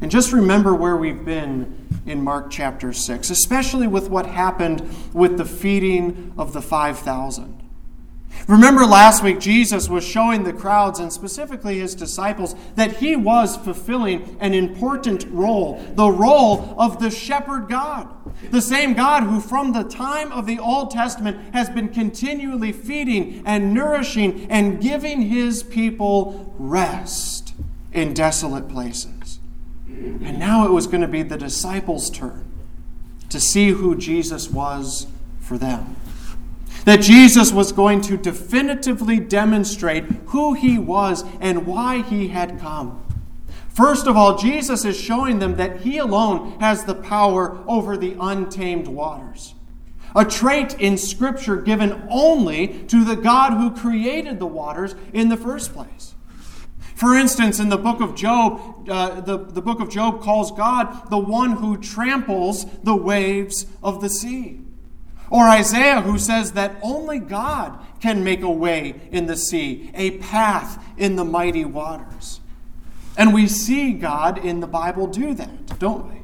and 0.00 0.10
just 0.10 0.32
remember 0.32 0.74
where 0.74 0.96
we've 0.96 1.24
been 1.24 1.86
in 2.06 2.22
Mark 2.22 2.50
chapter 2.50 2.92
6, 2.92 3.30
especially 3.30 3.86
with 3.86 4.10
what 4.10 4.26
happened 4.26 4.88
with 5.12 5.38
the 5.38 5.44
feeding 5.44 6.32
of 6.36 6.52
the 6.52 6.62
5,000. 6.62 7.56
Remember 8.46 8.84
last 8.84 9.24
week, 9.24 9.40
Jesus 9.40 9.88
was 9.88 10.04
showing 10.04 10.44
the 10.44 10.52
crowds, 10.52 11.00
and 11.00 11.12
specifically 11.12 11.80
his 11.80 11.94
disciples, 11.94 12.54
that 12.76 12.98
he 12.98 13.16
was 13.16 13.56
fulfilling 13.56 14.36
an 14.40 14.54
important 14.54 15.26
role 15.30 15.82
the 15.94 16.10
role 16.10 16.74
of 16.78 17.00
the 17.00 17.10
shepherd 17.10 17.68
God. 17.68 18.08
The 18.50 18.60
same 18.60 18.94
God 18.94 19.24
who, 19.24 19.40
from 19.40 19.72
the 19.72 19.82
time 19.82 20.30
of 20.30 20.46
the 20.46 20.58
Old 20.58 20.90
Testament, 20.90 21.54
has 21.54 21.70
been 21.70 21.88
continually 21.88 22.72
feeding 22.72 23.42
and 23.46 23.72
nourishing 23.72 24.46
and 24.50 24.80
giving 24.80 25.22
his 25.22 25.62
people 25.62 26.54
rest 26.58 27.54
in 27.92 28.14
desolate 28.14 28.68
places. 28.68 29.15
And 29.96 30.38
now 30.38 30.66
it 30.66 30.70
was 30.70 30.86
going 30.86 31.00
to 31.00 31.08
be 31.08 31.22
the 31.22 31.36
disciples' 31.36 32.10
turn 32.10 32.44
to 33.28 33.40
see 33.40 33.70
who 33.70 33.96
Jesus 33.96 34.50
was 34.50 35.06
for 35.40 35.58
them 35.58 35.96
that 36.86 37.00
Jesus 37.00 37.52
was 37.52 37.72
going 37.72 38.00
to 38.02 38.16
definitively 38.16 39.18
demonstrate 39.18 40.04
who 40.26 40.54
he 40.54 40.78
was 40.78 41.24
and 41.40 41.66
why 41.66 42.02
he 42.02 42.28
had 42.28 42.60
come. 42.60 43.02
First 43.68 44.06
of 44.06 44.16
all, 44.16 44.38
Jesus 44.38 44.84
is 44.84 44.98
showing 44.98 45.40
them 45.40 45.56
that 45.56 45.80
he 45.80 45.98
alone 45.98 46.58
has 46.60 46.84
the 46.84 46.94
power 46.94 47.58
over 47.66 47.96
the 47.96 48.16
untamed 48.18 48.86
waters. 48.86 49.54
A 50.14 50.24
trait 50.24 50.74
in 50.80 50.96
Scripture 50.96 51.56
given 51.56 52.06
only 52.08 52.68
to 52.84 53.04
the 53.04 53.16
God 53.16 53.54
who 53.54 53.70
created 53.72 54.38
the 54.38 54.46
waters 54.46 54.94
in 55.12 55.28
the 55.28 55.36
first 55.36 55.74
place. 55.74 56.14
For 56.96 57.14
instance, 57.14 57.60
in 57.60 57.68
the 57.68 57.76
book 57.76 58.00
of 58.00 58.14
Job, 58.14 58.88
uh, 58.88 59.20
the, 59.20 59.36
the 59.36 59.60
book 59.60 59.80
of 59.80 59.90
Job 59.90 60.22
calls 60.22 60.50
God 60.50 61.10
the 61.10 61.18
one 61.18 61.52
who 61.52 61.76
tramples 61.76 62.64
the 62.82 62.96
waves 62.96 63.66
of 63.82 64.00
the 64.00 64.08
sea. 64.08 64.62
Or 65.28 65.46
Isaiah, 65.46 66.00
who 66.00 66.18
says 66.18 66.52
that 66.52 66.76
only 66.82 67.18
God 67.18 67.78
can 68.00 68.24
make 68.24 68.40
a 68.40 68.50
way 68.50 69.08
in 69.12 69.26
the 69.26 69.36
sea, 69.36 69.90
a 69.92 70.12
path 70.18 70.82
in 70.96 71.16
the 71.16 71.24
mighty 71.24 71.66
waters. 71.66 72.40
And 73.18 73.34
we 73.34 73.46
see 73.46 73.92
God 73.92 74.38
in 74.38 74.60
the 74.60 74.66
Bible 74.66 75.06
do 75.06 75.34
that, 75.34 75.78
don't 75.78 76.08
we? 76.08 76.15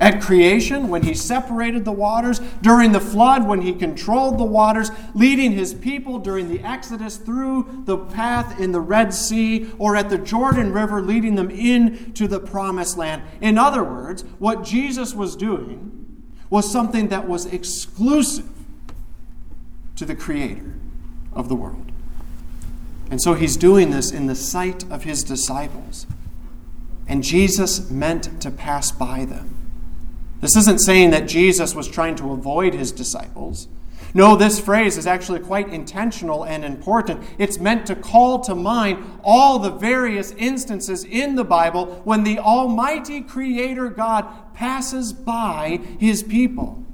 At 0.00 0.22
creation, 0.22 0.88
when 0.88 1.02
he 1.02 1.12
separated 1.12 1.84
the 1.84 1.92
waters, 1.92 2.40
during 2.62 2.92
the 2.92 3.00
flood, 3.00 3.48
when 3.48 3.62
he 3.62 3.72
controlled 3.72 4.38
the 4.38 4.44
waters, 4.44 4.92
leading 5.12 5.52
his 5.52 5.74
people 5.74 6.20
during 6.20 6.48
the 6.48 6.60
Exodus 6.60 7.16
through 7.16 7.82
the 7.84 7.98
path 7.98 8.60
in 8.60 8.70
the 8.70 8.80
Red 8.80 9.12
Sea, 9.12 9.68
or 9.76 9.96
at 9.96 10.08
the 10.08 10.18
Jordan 10.18 10.72
River, 10.72 11.02
leading 11.02 11.34
them 11.34 11.50
into 11.50 12.28
the 12.28 12.38
promised 12.38 12.96
land. 12.96 13.22
In 13.40 13.58
other 13.58 13.82
words, 13.82 14.22
what 14.38 14.62
Jesus 14.62 15.14
was 15.14 15.34
doing 15.34 16.22
was 16.48 16.70
something 16.70 17.08
that 17.08 17.26
was 17.26 17.46
exclusive 17.46 18.48
to 19.96 20.04
the 20.04 20.14
Creator 20.14 20.74
of 21.32 21.48
the 21.48 21.56
world. 21.56 21.90
And 23.10 23.20
so 23.20 23.34
he's 23.34 23.56
doing 23.56 23.90
this 23.90 24.12
in 24.12 24.26
the 24.26 24.36
sight 24.36 24.88
of 24.92 25.02
his 25.02 25.24
disciples. 25.24 26.06
And 27.08 27.24
Jesus 27.24 27.90
meant 27.90 28.40
to 28.42 28.50
pass 28.52 28.92
by 28.92 29.24
them. 29.24 29.57
This 30.40 30.56
isn't 30.56 30.80
saying 30.80 31.10
that 31.10 31.28
Jesus 31.28 31.74
was 31.74 31.88
trying 31.88 32.14
to 32.16 32.32
avoid 32.32 32.74
his 32.74 32.92
disciples. 32.92 33.68
No, 34.14 34.36
this 34.36 34.58
phrase 34.58 34.96
is 34.96 35.06
actually 35.06 35.40
quite 35.40 35.68
intentional 35.68 36.44
and 36.44 36.64
important. 36.64 37.22
It's 37.36 37.58
meant 37.58 37.86
to 37.86 37.96
call 37.96 38.40
to 38.40 38.54
mind 38.54 39.04
all 39.22 39.58
the 39.58 39.70
various 39.70 40.32
instances 40.32 41.04
in 41.04 41.34
the 41.34 41.44
Bible 41.44 42.00
when 42.04 42.24
the 42.24 42.38
Almighty 42.38 43.20
Creator 43.20 43.90
God 43.90 44.54
passes 44.54 45.12
by 45.12 45.80
his 45.98 46.22
people. 46.22 46.84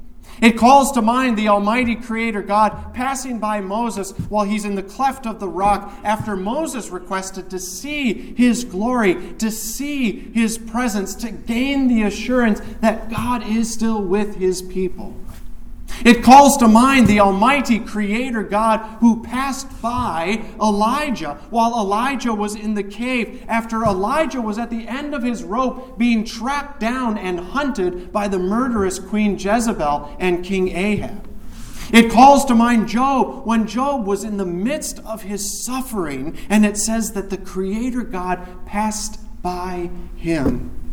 It 0.40 0.58
calls 0.58 0.92
to 0.92 1.02
mind 1.02 1.38
the 1.38 1.48
Almighty 1.48 1.94
Creator 1.94 2.42
God 2.42 2.94
passing 2.94 3.38
by 3.38 3.60
Moses 3.60 4.12
while 4.28 4.44
he's 4.44 4.64
in 4.64 4.74
the 4.74 4.82
cleft 4.82 5.26
of 5.26 5.40
the 5.40 5.48
rock 5.48 5.92
after 6.04 6.36
Moses 6.36 6.90
requested 6.90 7.50
to 7.50 7.58
see 7.58 8.34
his 8.34 8.64
glory, 8.64 9.34
to 9.34 9.50
see 9.50 10.12
his 10.12 10.58
presence, 10.58 11.14
to 11.16 11.30
gain 11.30 11.88
the 11.88 12.02
assurance 12.02 12.60
that 12.80 13.10
God 13.10 13.46
is 13.46 13.72
still 13.72 14.02
with 14.02 14.36
his 14.36 14.62
people. 14.62 15.14
It 16.04 16.22
calls 16.22 16.56
to 16.58 16.68
mind 16.68 17.06
the 17.06 17.20
Almighty 17.20 17.78
Creator 17.78 18.44
God 18.44 18.78
who 19.00 19.22
passed 19.22 19.80
by 19.80 20.42
Elijah 20.60 21.38
while 21.50 21.78
Elijah 21.78 22.34
was 22.34 22.54
in 22.54 22.74
the 22.74 22.82
cave 22.82 23.44
after 23.48 23.84
Elijah 23.84 24.40
was 24.40 24.58
at 24.58 24.70
the 24.70 24.88
end 24.88 25.14
of 25.14 25.22
his 25.22 25.42
rope 25.42 25.98
being 25.98 26.24
tracked 26.24 26.80
down 26.80 27.18
and 27.18 27.38
hunted 27.38 28.12
by 28.12 28.28
the 28.28 28.38
murderous 28.38 28.98
Queen 28.98 29.38
Jezebel 29.38 30.16
and 30.18 30.44
King 30.44 30.68
Ahab. 30.76 31.28
It 31.92 32.10
calls 32.10 32.44
to 32.46 32.54
mind 32.54 32.88
Job 32.88 33.46
when 33.46 33.66
Job 33.66 34.06
was 34.06 34.24
in 34.24 34.36
the 34.36 34.46
midst 34.46 34.98
of 35.00 35.22
his 35.22 35.64
suffering, 35.64 36.36
and 36.48 36.64
it 36.66 36.76
says 36.76 37.12
that 37.12 37.30
the 37.30 37.36
Creator 37.36 38.04
God 38.04 38.66
passed 38.66 39.20
by 39.42 39.90
him. 40.16 40.83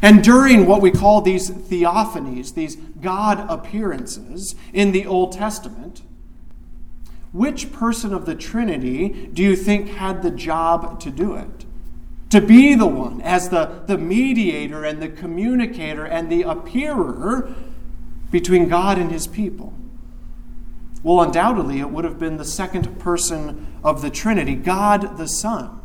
And 0.00 0.22
during 0.22 0.66
what 0.66 0.80
we 0.80 0.90
call 0.90 1.20
these 1.20 1.50
theophanies, 1.50 2.54
these 2.54 2.76
God 2.76 3.44
appearances 3.48 4.54
in 4.72 4.92
the 4.92 5.06
Old 5.06 5.32
Testament, 5.32 6.02
which 7.32 7.72
person 7.72 8.14
of 8.14 8.24
the 8.24 8.34
Trinity 8.34 9.28
do 9.32 9.42
you 9.42 9.56
think 9.56 9.90
had 9.90 10.22
the 10.22 10.30
job 10.30 11.00
to 11.00 11.10
do 11.10 11.34
it? 11.34 11.64
To 12.30 12.40
be 12.40 12.74
the 12.74 12.86
one 12.86 13.20
as 13.22 13.48
the, 13.48 13.82
the 13.86 13.98
mediator 13.98 14.84
and 14.84 15.02
the 15.02 15.08
communicator 15.08 16.04
and 16.04 16.30
the 16.30 16.42
appearer 16.42 17.54
between 18.30 18.68
God 18.68 18.98
and 18.98 19.10
his 19.10 19.26
people? 19.26 19.72
Well, 21.02 21.22
undoubtedly, 21.22 21.80
it 21.80 21.90
would 21.90 22.04
have 22.04 22.18
been 22.18 22.36
the 22.36 22.44
second 22.44 22.98
person 22.98 23.78
of 23.82 24.02
the 24.02 24.10
Trinity, 24.10 24.54
God 24.54 25.16
the 25.16 25.28
Son, 25.28 25.80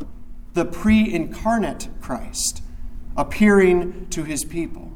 the 0.52 0.64
pre 0.64 1.12
incarnate 1.12 1.88
Christ 2.00 2.63
appearing 3.16 4.08
to 4.10 4.24
his 4.24 4.44
people. 4.44 4.90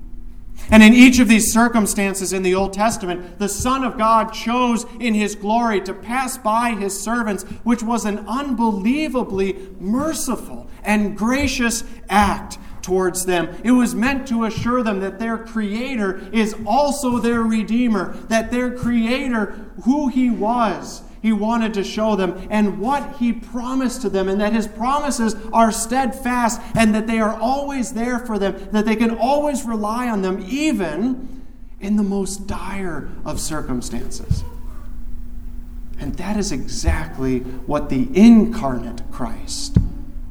And 0.70 0.82
in 0.82 0.92
each 0.92 1.18
of 1.18 1.28
these 1.28 1.52
circumstances 1.52 2.32
in 2.32 2.42
the 2.42 2.54
Old 2.54 2.72
Testament, 2.72 3.38
the 3.38 3.48
Son 3.48 3.84
of 3.84 3.96
God 3.96 4.32
chose 4.32 4.84
in 5.00 5.14
his 5.14 5.34
glory 5.34 5.80
to 5.82 5.94
pass 5.94 6.36
by 6.36 6.70
his 6.70 6.98
servants, 6.98 7.44
which 7.64 7.82
was 7.82 8.04
an 8.04 8.18
unbelievably 8.26 9.56
merciful 9.80 10.68
and 10.82 11.16
gracious 11.16 11.84
act 12.10 12.58
towards 12.82 13.24
them. 13.24 13.48
It 13.64 13.70
was 13.72 13.94
meant 13.94 14.28
to 14.28 14.44
assure 14.44 14.82
them 14.82 15.00
that 15.00 15.18
their 15.18 15.38
Creator 15.38 16.28
is 16.32 16.54
also 16.66 17.18
their 17.18 17.42
Redeemer, 17.42 18.14
that 18.28 18.50
their 18.50 18.76
Creator, 18.76 19.72
who 19.84 20.08
he 20.08 20.28
was, 20.30 21.02
he 21.20 21.32
wanted 21.32 21.74
to 21.74 21.84
show 21.84 22.16
them 22.16 22.46
and 22.50 22.78
what 22.78 23.16
he 23.16 23.32
promised 23.32 24.02
to 24.02 24.08
them, 24.08 24.28
and 24.28 24.40
that 24.40 24.52
his 24.52 24.66
promises 24.66 25.34
are 25.52 25.72
steadfast 25.72 26.60
and 26.74 26.94
that 26.94 27.06
they 27.06 27.18
are 27.18 27.38
always 27.38 27.92
there 27.92 28.18
for 28.18 28.38
them, 28.38 28.68
that 28.72 28.84
they 28.84 28.96
can 28.96 29.16
always 29.16 29.64
rely 29.64 30.08
on 30.08 30.22
them, 30.22 30.44
even 30.48 31.44
in 31.80 31.96
the 31.96 32.02
most 32.02 32.46
dire 32.46 33.08
of 33.24 33.40
circumstances. 33.40 34.44
And 36.00 36.14
that 36.14 36.36
is 36.36 36.52
exactly 36.52 37.40
what 37.40 37.88
the 37.88 38.08
incarnate 38.14 39.02
Christ 39.10 39.78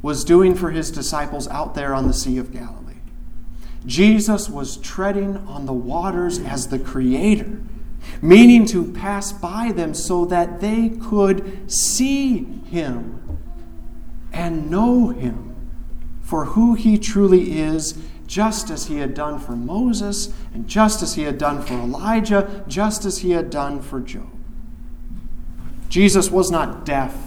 was 0.02 0.24
doing 0.24 0.56
for 0.56 0.72
his 0.72 0.92
disciples 0.92 1.48
out 1.50 1.76
there 1.76 1.94
on 1.94 2.08
the 2.08 2.14
Sea 2.14 2.38
of 2.38 2.54
Galilee. 2.54 2.96
Jesus 3.86 4.50
was 4.50 4.78
treading 4.78 5.38
on 5.48 5.66
the 5.66 5.74
waters 5.74 6.40
as 6.40 6.68
the 6.68 6.80
Creator 6.80 7.62
meaning 8.22 8.66
to 8.68 8.92
pass 8.92 9.32
by 9.32 9.72
them 9.72 9.94
so 9.94 10.26
that 10.26 10.60
they 10.60 10.90
could 10.90 11.72
see 11.72 12.44
him 12.70 13.40
and 14.32 14.70
know 14.70 15.10
him 15.10 15.56
for 16.22 16.46
who 16.46 16.74
he 16.74 16.98
truly 16.98 17.60
is, 17.60 17.98
just 18.26 18.70
as 18.70 18.88
he 18.88 18.98
had 18.98 19.14
done 19.14 19.40
for 19.40 19.56
Moses, 19.56 20.34
and 20.54 20.68
just 20.68 21.02
as 21.02 21.16
he 21.16 21.24
had 21.24 21.38
done 21.38 21.62
for 21.62 21.76
Elijah, 21.76 22.66
just 22.68 23.06
as 23.06 23.20
he 23.20 23.32
had 23.32 23.50
done 23.50 23.82
for 23.82 24.02
Job. 24.02 24.30
Jesus 25.90 26.30
was 26.30 26.52
not 26.52 26.86
deaf 26.86 27.27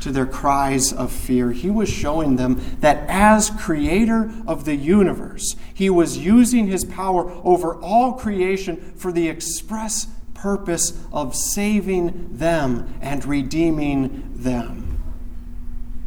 to 0.00 0.10
their 0.12 0.26
cries 0.26 0.92
of 0.92 1.10
fear. 1.10 1.52
He 1.52 1.70
was 1.70 1.88
showing 1.88 2.36
them 2.36 2.60
that 2.80 3.08
as 3.08 3.50
creator 3.50 4.32
of 4.46 4.64
the 4.64 4.76
universe, 4.76 5.56
he 5.72 5.90
was 5.90 6.18
using 6.18 6.66
his 6.66 6.84
power 6.84 7.30
over 7.44 7.74
all 7.76 8.12
creation 8.12 8.76
for 8.96 9.12
the 9.12 9.28
express 9.28 10.08
purpose 10.34 10.98
of 11.12 11.34
saving 11.34 12.36
them 12.36 12.94
and 13.00 13.24
redeeming 13.24 14.32
them. 14.34 15.02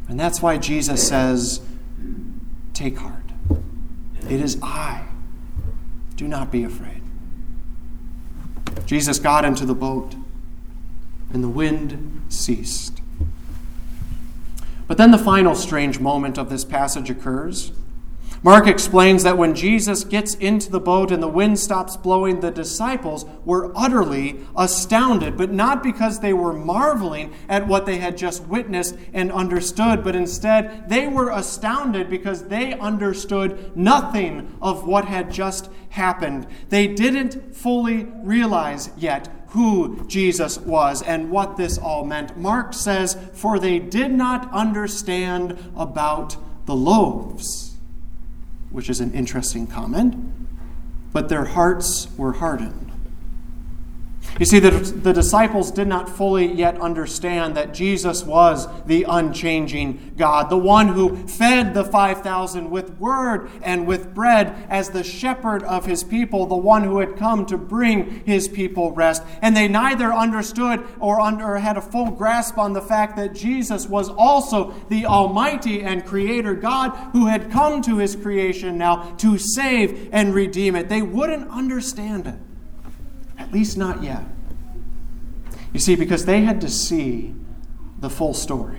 And 0.07 0.19
that's 0.19 0.41
why 0.41 0.57
Jesus 0.57 1.07
says, 1.07 1.61
Take 2.73 2.97
heart. 2.97 3.15
It 4.29 4.39
is 4.39 4.57
I. 4.61 5.05
Do 6.15 6.27
not 6.27 6.51
be 6.51 6.63
afraid. 6.63 7.01
Jesus 8.85 9.19
got 9.19 9.45
into 9.45 9.65
the 9.65 9.75
boat, 9.75 10.15
and 11.31 11.43
the 11.43 11.49
wind 11.49 12.25
ceased. 12.29 12.98
But 14.89 14.97
then 14.97 15.11
the 15.11 15.19
final 15.19 15.53
strange 15.53 15.99
moment 15.99 16.39
of 16.39 16.49
this 16.49 16.65
passage 16.65 17.11
occurs. 17.11 17.71
Mark 18.41 18.65
explains 18.65 19.21
that 19.21 19.37
when 19.37 19.53
Jesus 19.53 20.03
gets 20.03 20.33
into 20.33 20.71
the 20.71 20.79
boat 20.79 21.11
and 21.11 21.21
the 21.21 21.27
wind 21.27 21.59
stops 21.59 21.95
blowing, 21.95 22.39
the 22.39 22.49
disciples 22.49 23.23
were 23.45 23.71
utterly 23.75 24.39
astounded, 24.57 25.37
but 25.37 25.51
not 25.51 25.83
because 25.83 26.19
they 26.21 26.33
were 26.33 26.53
marveling 26.53 27.35
at 27.47 27.67
what 27.67 27.85
they 27.85 27.97
had 27.97 28.17
just 28.17 28.43
witnessed 28.45 28.97
and 29.13 29.31
understood, 29.31 30.03
but 30.03 30.15
instead 30.15 30.89
they 30.89 31.07
were 31.07 31.29
astounded 31.29 32.09
because 32.09 32.45
they 32.45 32.73
understood 32.79 33.77
nothing 33.77 34.57
of 34.59 34.87
what 34.87 35.05
had 35.05 35.31
just 35.31 35.69
happened. 35.89 36.47
They 36.69 36.87
didn't 36.87 37.55
fully 37.55 38.05
realize 38.23 38.89
yet 38.97 39.29
who 39.49 40.05
Jesus 40.07 40.57
was 40.59 41.01
and 41.01 41.31
what 41.31 41.57
this 41.57 41.77
all 41.77 42.05
meant. 42.05 42.37
Mark 42.37 42.73
says, 42.73 43.17
For 43.33 43.59
they 43.59 43.79
did 43.79 44.11
not 44.11 44.51
understand 44.51 45.71
about 45.75 46.37
the 46.65 46.75
loaves 46.75 47.69
which 48.71 48.89
is 48.89 48.99
an 48.99 49.13
interesting 49.13 49.67
comment, 49.67 50.15
but 51.11 51.29
their 51.29 51.45
hearts 51.45 52.07
were 52.17 52.33
hardened. 52.33 52.88
You 54.39 54.45
see, 54.45 54.59
the, 54.59 54.71
the 54.71 55.11
disciples 55.11 55.69
did 55.69 55.89
not 55.89 56.07
fully 56.07 56.49
yet 56.49 56.79
understand 56.79 57.57
that 57.57 57.73
Jesus 57.73 58.23
was 58.23 58.69
the 58.85 59.03
unchanging 59.03 60.13
God, 60.15 60.49
the 60.49 60.57
one 60.57 60.87
who 60.87 61.27
fed 61.27 61.73
the 61.73 61.83
5,000 61.83 62.69
with 62.69 62.97
word 62.99 63.49
and 63.61 63.85
with 63.85 64.13
bread 64.13 64.65
as 64.69 64.91
the 64.91 65.03
shepherd 65.03 65.61
of 65.63 65.85
his 65.85 66.05
people, 66.05 66.45
the 66.45 66.55
one 66.55 66.85
who 66.85 66.99
had 66.99 67.17
come 67.17 67.45
to 67.47 67.57
bring 67.57 68.23
his 68.25 68.47
people 68.47 68.93
rest. 68.93 69.23
And 69.41 69.57
they 69.57 69.67
neither 69.67 70.13
understood 70.13 70.87
or, 71.01 71.19
under, 71.19 71.57
had 71.57 71.75
a 71.75 71.81
full 71.81 72.11
grasp 72.11 72.57
on 72.57 72.71
the 72.71 72.81
fact 72.81 73.17
that 73.17 73.35
Jesus 73.35 73.87
was 73.87 74.07
also 74.07 74.73
the 74.87 75.05
Almighty 75.05 75.83
and 75.83 76.05
Creator 76.05 76.55
God 76.55 76.91
who 77.11 77.27
had 77.27 77.51
come 77.51 77.81
to 77.81 77.97
his 77.97 78.15
creation 78.15 78.77
now 78.77 79.15
to 79.17 79.37
save 79.37 80.07
and 80.13 80.33
redeem 80.33 80.77
it. 80.77 80.87
They 80.87 81.01
wouldn't 81.01 81.49
understand 81.49 82.25
it. 82.25 82.35
At 83.49 83.53
least 83.55 83.77
not 83.79 84.03
yet. 84.03 84.23
You 85.73 85.79
see, 85.79 85.95
because 85.95 86.25
they 86.25 86.41
had 86.41 86.61
to 86.61 86.69
see 86.69 87.33
the 87.97 88.07
full 88.07 88.35
story. 88.35 88.77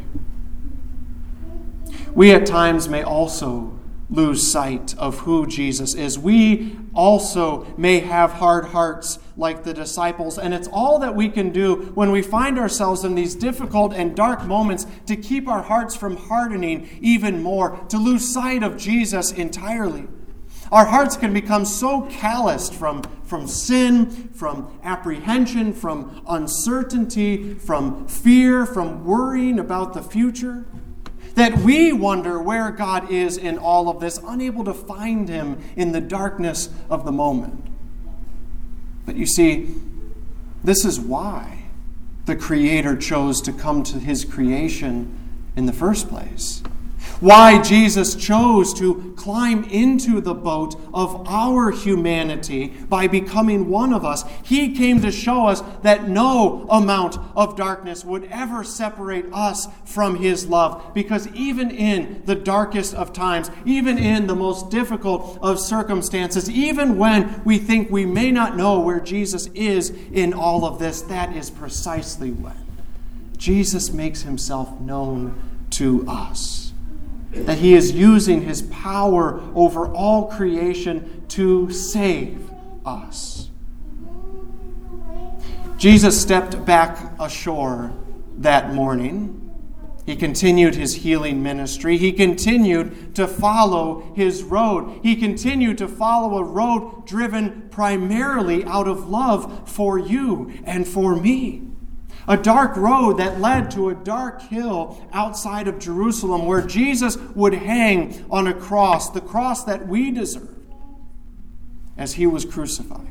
We 2.14 2.30
at 2.30 2.46
times 2.46 2.88
may 2.88 3.02
also 3.02 3.76
lose 4.08 4.48
sight 4.48 4.96
of 4.96 5.18
who 5.18 5.48
Jesus 5.48 5.96
is. 5.96 6.20
We 6.20 6.78
also 6.94 7.66
may 7.76 7.98
have 7.98 8.34
hard 8.34 8.66
hearts 8.66 9.18
like 9.36 9.64
the 9.64 9.74
disciples, 9.74 10.38
and 10.38 10.54
it's 10.54 10.68
all 10.72 11.00
that 11.00 11.16
we 11.16 11.28
can 11.28 11.50
do 11.50 11.90
when 11.96 12.12
we 12.12 12.22
find 12.22 12.56
ourselves 12.56 13.02
in 13.02 13.16
these 13.16 13.34
difficult 13.34 13.92
and 13.92 14.14
dark 14.14 14.44
moments 14.44 14.86
to 15.06 15.16
keep 15.16 15.48
our 15.48 15.62
hearts 15.62 15.96
from 15.96 16.16
hardening 16.16 16.88
even 17.00 17.42
more, 17.42 17.76
to 17.88 17.98
lose 17.98 18.32
sight 18.32 18.62
of 18.62 18.76
Jesus 18.76 19.32
entirely. 19.32 20.06
Our 20.72 20.84
hearts 20.84 21.16
can 21.16 21.32
become 21.32 21.64
so 21.64 22.02
calloused 22.02 22.74
from, 22.74 23.02
from 23.24 23.48
sin, 23.48 24.30
from 24.32 24.78
apprehension, 24.84 25.72
from 25.72 26.22
uncertainty, 26.28 27.54
from 27.54 28.06
fear, 28.06 28.64
from 28.66 29.04
worrying 29.04 29.58
about 29.58 29.94
the 29.94 30.02
future, 30.02 30.64
that 31.34 31.58
we 31.58 31.92
wonder 31.92 32.40
where 32.40 32.70
God 32.70 33.10
is 33.10 33.36
in 33.36 33.58
all 33.58 33.88
of 33.88 33.98
this, 33.98 34.20
unable 34.24 34.62
to 34.64 34.74
find 34.74 35.28
Him 35.28 35.60
in 35.74 35.90
the 35.90 36.00
darkness 36.00 36.68
of 36.88 37.04
the 37.04 37.12
moment. 37.12 37.66
But 39.06 39.16
you 39.16 39.26
see, 39.26 39.74
this 40.62 40.84
is 40.84 41.00
why 41.00 41.64
the 42.26 42.36
Creator 42.36 42.96
chose 42.98 43.40
to 43.42 43.52
come 43.52 43.82
to 43.84 43.98
His 43.98 44.24
creation 44.24 45.16
in 45.56 45.66
the 45.66 45.72
first 45.72 46.08
place 46.08 46.62
why 47.20 47.60
Jesus 47.60 48.14
chose 48.14 48.72
to 48.74 49.14
climb 49.16 49.64
into 49.64 50.20
the 50.20 50.34
boat 50.34 50.74
of 50.94 51.26
our 51.28 51.70
humanity 51.70 52.68
by 52.88 53.06
becoming 53.06 53.68
one 53.68 53.92
of 53.92 54.04
us. 54.04 54.24
He 54.42 54.74
came 54.74 55.00
to 55.02 55.12
show 55.12 55.46
us 55.46 55.62
that 55.82 56.08
no 56.08 56.66
amount 56.70 57.18
of 57.36 57.56
darkness 57.56 58.04
would 58.04 58.24
ever 58.24 58.64
separate 58.64 59.26
us 59.32 59.68
from 59.84 60.16
His 60.16 60.46
love, 60.46 60.92
because 60.94 61.28
even 61.28 61.70
in 61.70 62.22
the 62.24 62.34
darkest 62.34 62.94
of 62.94 63.12
times, 63.12 63.50
even 63.64 63.98
in 63.98 64.26
the 64.26 64.34
most 64.34 64.70
difficult 64.70 65.38
of 65.42 65.60
circumstances, 65.60 66.50
even 66.50 66.96
when 66.96 67.42
we 67.44 67.58
think 67.58 67.90
we 67.90 68.06
may 68.06 68.30
not 68.30 68.56
know 68.56 68.80
where 68.80 69.00
Jesus 69.00 69.46
is 69.48 69.90
in 70.12 70.32
all 70.32 70.64
of 70.64 70.78
this, 70.78 71.02
that 71.02 71.36
is 71.36 71.50
precisely 71.50 72.30
when 72.30 72.56
Jesus 73.36 73.92
makes 73.92 74.22
Himself 74.22 74.80
known 74.80 75.40
to 75.70 76.06
us 76.08 76.69
that 77.32 77.58
he 77.58 77.74
is 77.74 77.92
using 77.92 78.42
his 78.42 78.62
power 78.62 79.40
over 79.54 79.86
all 79.94 80.26
creation 80.26 81.24
to 81.28 81.70
save 81.70 82.50
us. 82.84 83.50
Jesus 85.76 86.20
stepped 86.20 86.64
back 86.64 87.12
ashore 87.18 87.92
that 88.38 88.74
morning. 88.74 89.36
He 90.04 90.16
continued 90.16 90.74
his 90.74 90.96
healing 90.96 91.42
ministry. 91.42 91.96
He 91.96 92.12
continued 92.12 93.14
to 93.14 93.28
follow 93.28 94.12
his 94.14 94.42
road. 94.42 95.00
He 95.02 95.14
continued 95.14 95.78
to 95.78 95.88
follow 95.88 96.38
a 96.38 96.44
road 96.44 97.06
driven 97.06 97.68
primarily 97.70 98.64
out 98.64 98.88
of 98.88 99.08
love 99.08 99.68
for 99.68 99.98
you 99.98 100.52
and 100.64 100.86
for 100.86 101.14
me 101.14 101.69
a 102.28 102.36
dark 102.36 102.76
road 102.76 103.18
that 103.18 103.40
led 103.40 103.70
to 103.72 103.88
a 103.88 103.94
dark 103.94 104.42
hill 104.42 105.00
outside 105.12 105.68
of 105.68 105.78
Jerusalem 105.78 106.46
where 106.46 106.62
Jesus 106.62 107.16
would 107.34 107.54
hang 107.54 108.24
on 108.30 108.46
a 108.46 108.54
cross, 108.54 109.10
the 109.10 109.20
cross 109.20 109.64
that 109.64 109.86
we 109.88 110.10
deserved, 110.10 110.72
as 111.96 112.14
he 112.14 112.26
was 112.26 112.44
crucified. 112.44 113.06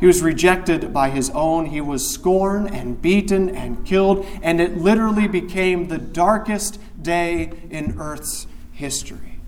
He 0.00 0.06
was 0.06 0.22
rejected 0.22 0.92
by 0.92 1.10
his 1.10 1.28
own. 1.30 1.66
He 1.66 1.80
was 1.80 2.08
scorned 2.08 2.70
and 2.72 3.02
beaten 3.02 3.54
and 3.54 3.84
killed, 3.84 4.24
and 4.42 4.60
it 4.60 4.78
literally 4.78 5.26
became 5.26 5.88
the 5.88 5.98
darkest 5.98 6.78
day 7.02 7.52
in 7.68 7.98
Earth's 7.98 8.46
history. 8.70 9.40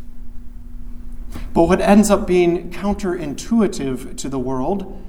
But 1.54 1.64
what 1.64 1.80
ends 1.80 2.10
up 2.10 2.26
being 2.26 2.70
counterintuitive 2.70 4.16
to 4.16 4.28
the 4.28 4.38
world 4.38 5.00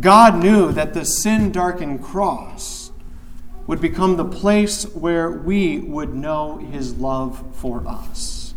God 0.00 0.36
knew 0.36 0.72
that 0.72 0.94
the 0.94 1.04
sin 1.04 1.52
darkened 1.52 2.02
cross 2.02 2.90
would 3.66 3.80
become 3.80 4.16
the 4.16 4.24
place 4.24 4.84
where 4.94 5.30
we 5.30 5.78
would 5.78 6.14
know 6.14 6.58
his 6.58 6.94
love 6.94 7.42
for 7.54 7.86
us. 7.86 8.54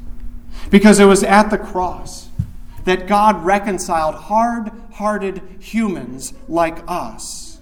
Because 0.69 0.99
it 0.99 1.05
was 1.05 1.23
at 1.23 1.49
the 1.49 1.57
cross 1.57 2.29
that 2.83 3.07
God 3.07 3.43
reconciled 3.43 4.15
hard 4.15 4.71
hearted 4.93 5.41
humans 5.59 6.33
like 6.47 6.79
us 6.87 7.59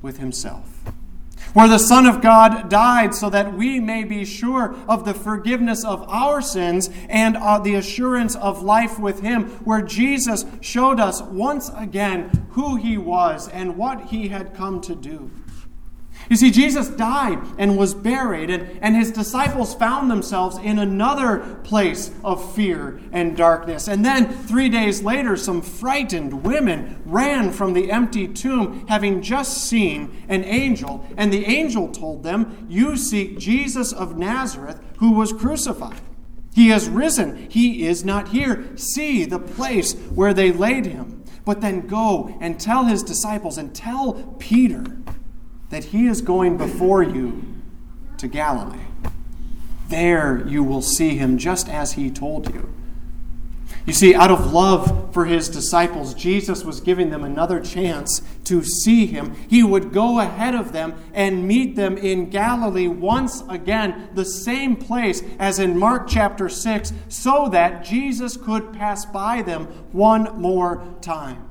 with 0.00 0.18
himself 0.18 0.77
where 1.58 1.66
the 1.66 1.76
Son 1.76 2.06
of 2.06 2.20
God 2.20 2.68
died 2.70 3.12
so 3.12 3.28
that 3.30 3.52
we 3.52 3.80
may 3.80 4.04
be 4.04 4.24
sure 4.24 4.76
of 4.86 5.04
the 5.04 5.12
forgiveness 5.12 5.84
of 5.84 6.08
our 6.08 6.40
sins 6.40 6.88
and 7.08 7.36
uh, 7.36 7.58
the 7.58 7.74
assurance 7.74 8.36
of 8.36 8.62
life 8.62 9.00
with 9.00 9.22
Him, 9.22 9.48
where 9.64 9.82
Jesus 9.82 10.46
showed 10.60 11.00
us 11.00 11.20
once 11.20 11.68
again 11.74 12.46
who 12.50 12.76
He 12.76 12.96
was 12.96 13.48
and 13.48 13.76
what 13.76 14.02
He 14.02 14.28
had 14.28 14.54
come 14.54 14.80
to 14.82 14.94
do. 14.94 15.32
You 16.28 16.36
see, 16.36 16.50
Jesus 16.50 16.88
died 16.88 17.38
and 17.56 17.78
was 17.78 17.94
buried, 17.94 18.50
and, 18.50 18.78
and 18.82 18.94
his 18.94 19.10
disciples 19.10 19.74
found 19.74 20.10
themselves 20.10 20.58
in 20.58 20.78
another 20.78 21.38
place 21.64 22.10
of 22.22 22.54
fear 22.54 23.00
and 23.12 23.36
darkness. 23.36 23.88
And 23.88 24.04
then, 24.04 24.28
three 24.28 24.68
days 24.68 25.02
later, 25.02 25.36
some 25.36 25.62
frightened 25.62 26.44
women 26.44 27.00
ran 27.06 27.50
from 27.50 27.72
the 27.72 27.90
empty 27.90 28.28
tomb, 28.28 28.86
having 28.88 29.22
just 29.22 29.68
seen 29.68 30.24
an 30.28 30.44
angel. 30.44 31.06
And 31.16 31.32
the 31.32 31.46
angel 31.46 31.88
told 31.88 32.22
them, 32.22 32.66
You 32.68 32.96
seek 32.96 33.38
Jesus 33.38 33.92
of 33.92 34.18
Nazareth, 34.18 34.80
who 34.98 35.12
was 35.12 35.32
crucified. 35.32 36.00
He 36.54 36.68
has 36.68 36.88
risen. 36.88 37.48
He 37.48 37.86
is 37.86 38.04
not 38.04 38.28
here. 38.28 38.76
See 38.76 39.24
the 39.24 39.38
place 39.38 39.94
where 39.94 40.34
they 40.34 40.52
laid 40.52 40.86
him. 40.86 41.24
But 41.44 41.60
then 41.62 41.86
go 41.86 42.36
and 42.40 42.60
tell 42.60 42.84
his 42.84 43.02
disciples 43.02 43.56
and 43.56 43.74
tell 43.74 44.34
Peter 44.38 44.84
that 45.70 45.84
he 45.84 46.06
is 46.06 46.22
going 46.22 46.56
before 46.56 47.02
you 47.02 47.44
to 48.16 48.28
Galilee. 48.28 48.78
There 49.88 50.46
you 50.46 50.62
will 50.62 50.82
see 50.82 51.16
him 51.16 51.38
just 51.38 51.68
as 51.68 51.92
he 51.92 52.10
told 52.10 52.52
you. 52.54 52.74
You 53.86 53.94
see, 53.94 54.14
out 54.14 54.30
of 54.30 54.52
love 54.52 55.14
for 55.14 55.24
his 55.24 55.48
disciples, 55.48 56.12
Jesus 56.12 56.62
was 56.62 56.80
giving 56.80 57.08
them 57.08 57.24
another 57.24 57.58
chance 57.58 58.20
to 58.44 58.62
see 58.62 59.06
him. 59.06 59.34
He 59.48 59.62
would 59.62 59.94
go 59.94 60.20
ahead 60.20 60.54
of 60.54 60.72
them 60.72 60.94
and 61.14 61.48
meet 61.48 61.74
them 61.74 61.96
in 61.96 62.28
Galilee 62.28 62.86
once 62.86 63.42
again, 63.48 64.10
the 64.12 64.26
same 64.26 64.76
place 64.76 65.22
as 65.38 65.58
in 65.58 65.78
Mark 65.78 66.06
chapter 66.06 66.50
6, 66.50 66.92
so 67.08 67.48
that 67.48 67.82
Jesus 67.82 68.36
could 68.36 68.74
pass 68.74 69.06
by 69.06 69.40
them 69.40 69.64
one 69.92 70.38
more 70.38 70.84
time. 71.00 71.47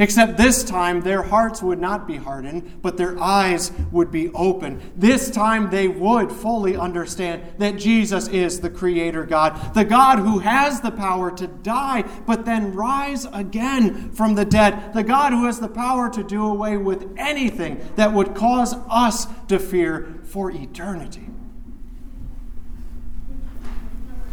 Except 0.00 0.38
this 0.38 0.64
time 0.64 1.02
their 1.02 1.22
hearts 1.22 1.62
would 1.62 1.78
not 1.78 2.08
be 2.08 2.16
hardened, 2.16 2.80
but 2.80 2.96
their 2.96 3.22
eyes 3.22 3.70
would 3.92 4.10
be 4.10 4.30
open. 4.30 4.80
This 4.96 5.30
time 5.30 5.68
they 5.68 5.88
would 5.88 6.32
fully 6.32 6.74
understand 6.74 7.42
that 7.58 7.76
Jesus 7.76 8.26
is 8.28 8.60
the 8.60 8.70
Creator 8.70 9.26
God, 9.26 9.74
the 9.74 9.84
God 9.84 10.20
who 10.20 10.38
has 10.38 10.80
the 10.80 10.90
power 10.90 11.30
to 11.32 11.46
die, 11.46 12.04
but 12.26 12.46
then 12.46 12.72
rise 12.72 13.26
again 13.26 14.10
from 14.12 14.36
the 14.36 14.46
dead, 14.46 14.94
the 14.94 15.02
God 15.02 15.34
who 15.34 15.44
has 15.44 15.60
the 15.60 15.68
power 15.68 16.08
to 16.08 16.24
do 16.24 16.46
away 16.46 16.78
with 16.78 17.06
anything 17.18 17.86
that 17.96 18.14
would 18.14 18.34
cause 18.34 18.74
us 18.88 19.26
to 19.48 19.58
fear 19.58 20.14
for 20.24 20.50
eternity. 20.50 21.28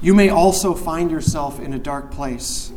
You 0.01 0.13
may 0.13 0.29
also 0.29 0.73
find 0.73 1.11
yourself 1.11 1.59
in 1.59 1.73
a 1.73 1.79
dark 1.79 2.09
place 2.09 2.71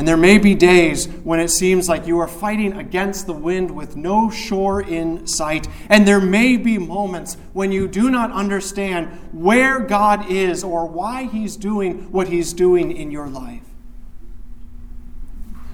and 0.00 0.08
there 0.08 0.16
may 0.16 0.38
be 0.38 0.54
days 0.54 1.08
when 1.24 1.40
it 1.40 1.50
seems 1.50 1.86
like 1.86 2.06
you 2.06 2.18
are 2.20 2.26
fighting 2.26 2.72
against 2.72 3.26
the 3.26 3.34
wind 3.34 3.70
with 3.70 3.96
no 3.96 4.30
shore 4.30 4.80
in 4.80 5.26
sight. 5.26 5.68
And 5.90 6.08
there 6.08 6.22
may 6.22 6.56
be 6.56 6.78
moments 6.78 7.36
when 7.52 7.70
you 7.70 7.86
do 7.86 8.10
not 8.10 8.32
understand 8.32 9.08
where 9.30 9.78
God 9.78 10.30
is 10.30 10.64
or 10.64 10.86
why 10.86 11.24
He's 11.24 11.54
doing 11.54 12.10
what 12.10 12.28
He's 12.28 12.54
doing 12.54 12.92
in 12.92 13.10
your 13.10 13.28
life. 13.28 13.66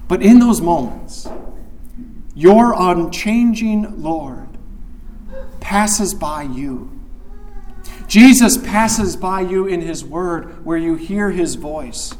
But 0.09 0.21
in 0.21 0.39
those 0.39 0.59
moments, 0.59 1.29
your 2.35 2.75
unchanging 2.77 4.03
Lord 4.03 4.49
passes 5.61 6.13
by 6.13 6.41
you. 6.43 6.91
Jesus 8.09 8.57
passes 8.57 9.15
by 9.15 9.39
you 9.39 9.67
in 9.67 9.79
His 9.79 10.03
Word 10.03 10.65
where 10.65 10.77
you 10.77 10.95
hear 10.95 11.31
His 11.31 11.55
voice. 11.55 12.13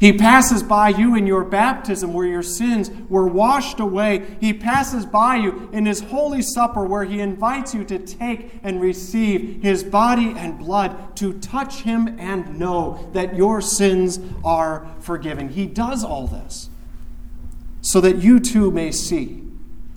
He 0.00 0.14
passes 0.14 0.62
by 0.62 0.88
you 0.88 1.14
in 1.14 1.26
your 1.26 1.44
baptism 1.44 2.14
where 2.14 2.26
your 2.26 2.42
sins 2.42 2.90
were 3.10 3.26
washed 3.26 3.80
away. 3.80 4.26
He 4.40 4.54
passes 4.54 5.04
by 5.04 5.36
you 5.36 5.68
in 5.74 5.84
his 5.84 6.00
holy 6.00 6.40
supper 6.40 6.82
where 6.82 7.04
he 7.04 7.20
invites 7.20 7.74
you 7.74 7.84
to 7.84 7.98
take 7.98 8.58
and 8.62 8.80
receive 8.80 9.62
his 9.62 9.84
body 9.84 10.32
and 10.34 10.58
blood, 10.58 11.14
to 11.16 11.38
touch 11.40 11.82
him 11.82 12.18
and 12.18 12.58
know 12.58 13.10
that 13.12 13.36
your 13.36 13.60
sins 13.60 14.18
are 14.42 14.90
forgiven. 15.00 15.50
He 15.50 15.66
does 15.66 16.02
all 16.02 16.26
this 16.26 16.70
so 17.82 18.00
that 18.00 18.16
you 18.16 18.40
too 18.40 18.70
may 18.70 18.92
see 18.92 19.42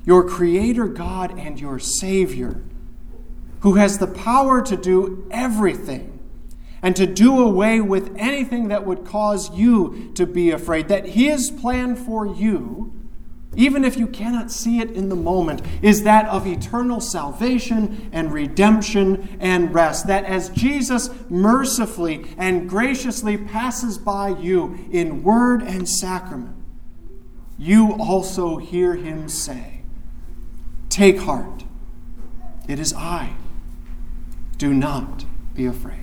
your 0.03 0.27
Creator 0.27 0.87
God 0.87 1.39
and 1.39 1.57
your 1.57 1.79
Savior, 1.79 2.61
who 3.61 3.75
has 3.75 3.99
the 3.99 4.07
power 4.07 4.61
to 4.63 4.75
do 4.75 5.25
everything 5.31 6.12
and 6.83 6.97
to 6.97 7.07
do 7.07 7.39
away 7.39 7.79
with 7.79 8.13
anything 8.17 8.67
that 8.67 8.85
would 8.85 9.05
cause 9.05 9.49
you 9.55 10.11
to 10.15 10.27
be 10.27 10.51
afraid. 10.51 10.89
That 10.89 11.07
His 11.07 11.49
plan 11.49 11.95
for 11.95 12.27
you, 12.27 12.93
even 13.55 13.85
if 13.85 13.95
you 13.95 14.05
cannot 14.05 14.51
see 14.51 14.79
it 14.79 14.91
in 14.91 15.07
the 15.07 15.15
moment, 15.15 15.61
is 15.81 16.03
that 16.03 16.27
of 16.27 16.45
eternal 16.45 16.99
salvation 16.99 18.09
and 18.11 18.33
redemption 18.33 19.37
and 19.39 19.73
rest. 19.73 20.07
That 20.07 20.25
as 20.25 20.49
Jesus 20.49 21.09
mercifully 21.29 22.25
and 22.37 22.69
graciously 22.69 23.37
passes 23.37 23.97
by 23.97 24.29
you 24.29 24.87
in 24.91 25.23
word 25.23 25.63
and 25.63 25.87
sacrament, 25.87 26.57
you 27.57 27.93
also 27.93 28.57
hear 28.57 28.95
Him 28.95 29.29
say, 29.29 29.83
Take 30.89 31.19
heart, 31.19 31.63
it 32.67 32.77
is 32.77 32.93
I. 32.93 33.35
Do 34.57 34.73
not 34.73 35.25
be 35.55 35.65
afraid. 35.65 36.02